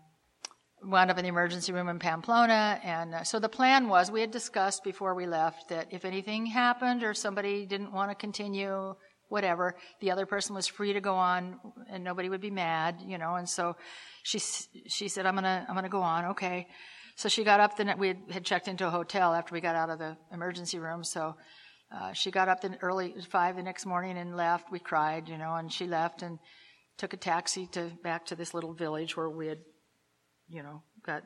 [0.84, 2.80] wound up in the emergency room in Pamplona.
[2.82, 6.46] And uh, so the plan was we had discussed before we left that if anything
[6.46, 8.94] happened or somebody didn't want to continue,
[9.32, 11.58] whatever, the other person was free to go on
[11.90, 13.34] and nobody would be mad, you know.
[13.34, 13.76] And so
[14.22, 14.38] she
[14.86, 16.68] she said, "I'm gonna I'm gonna go on, okay."
[17.16, 17.76] So she got up.
[17.76, 21.02] The we had checked into a hotel after we got out of the emergency room,
[21.04, 21.34] so.
[21.94, 24.72] Uh, she got up the early five the next morning and left.
[24.72, 26.38] We cried, you know, and she left and
[26.96, 29.58] took a taxi to back to this little village where we had
[30.52, 31.22] you know, got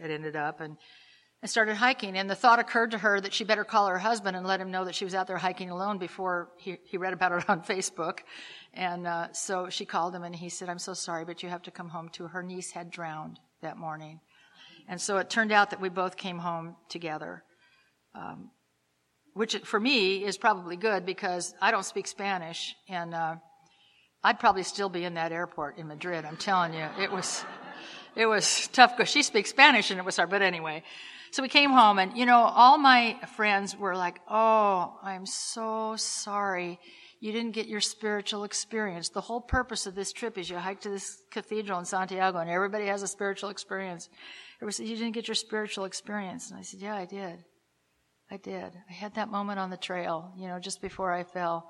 [0.00, 0.76] had ended up and
[1.44, 2.16] and started hiking.
[2.16, 4.70] And the thought occurred to her that she better call her husband and let him
[4.70, 7.60] know that she was out there hiking alone before he, he read about it on
[7.68, 8.20] Facebook.
[8.72, 11.60] And uh, so she called him and he said, I'm so sorry, but you have
[11.64, 12.28] to come home too.
[12.28, 14.20] Her niece had drowned that morning.
[14.88, 17.44] And so it turned out that we both came home together.
[18.14, 18.48] Um,
[19.34, 23.34] which for me is probably good because I don't speak Spanish and uh,
[24.22, 26.24] I'd probably still be in that airport in Madrid.
[26.24, 27.44] I'm telling you, it was
[28.16, 30.30] it was tough because she speaks Spanish and it was hard.
[30.30, 30.84] But anyway,
[31.34, 35.96] so we came home and, you know, all my friends were like, Oh, I'm so
[35.96, 36.78] sorry.
[37.18, 39.08] You didn't get your spiritual experience.
[39.08, 42.48] The whole purpose of this trip is you hike to this cathedral in Santiago and
[42.48, 44.08] everybody has a spiritual experience.
[44.58, 46.52] Everybody said, You didn't get your spiritual experience.
[46.52, 47.40] And I said, Yeah, I did.
[48.30, 48.72] I did.
[48.88, 51.68] I had that moment on the trail, you know, just before I fell.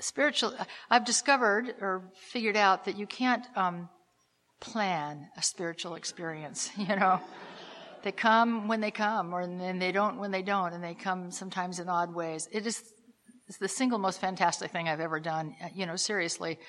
[0.00, 0.54] Spiritual,
[0.90, 3.90] I've discovered or figured out that you can't, um,
[4.58, 7.20] plan a spiritual experience, you know.
[8.06, 11.32] They come when they come, or and they don't when they don't, and they come
[11.32, 12.48] sometimes in odd ways.
[12.52, 12.84] It is
[13.58, 15.56] the single most fantastic thing I've ever done.
[15.74, 16.60] You know, seriously,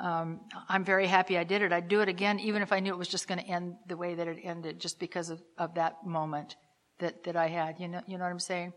[0.00, 1.72] um, I'm very happy I did it.
[1.72, 3.96] I'd do it again, even if I knew it was just going to end the
[3.96, 6.54] way that it ended, just because of, of that moment
[7.00, 7.80] that, that I had.
[7.80, 8.72] You know, you know what I'm saying?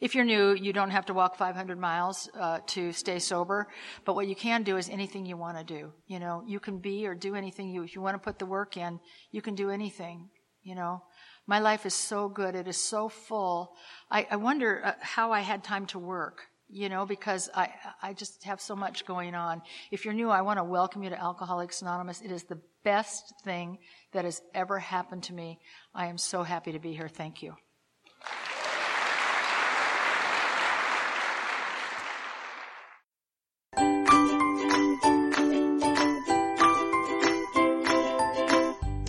[0.00, 3.68] If you're new, you don't have to walk 500 miles uh, to stay sober.
[4.04, 5.92] But what you can do is anything you want to do.
[6.08, 7.84] You know, you can be or do anything you.
[7.84, 8.98] If you want to put the work in,
[9.30, 10.30] you can do anything.
[10.62, 11.02] You know,
[11.50, 12.54] my life is so good.
[12.54, 13.74] It is so full.
[14.08, 16.42] I, I wonder uh, how I had time to work
[16.72, 17.70] you know, because I,
[18.00, 19.60] I just have so much going on.
[19.90, 22.20] If you're new, I want to welcome you to Alcoholics Anonymous.
[22.20, 23.78] It is the best thing
[24.12, 25.58] that has ever happened to me.
[25.92, 27.08] I am so happy to be here.
[27.08, 27.56] Thank you.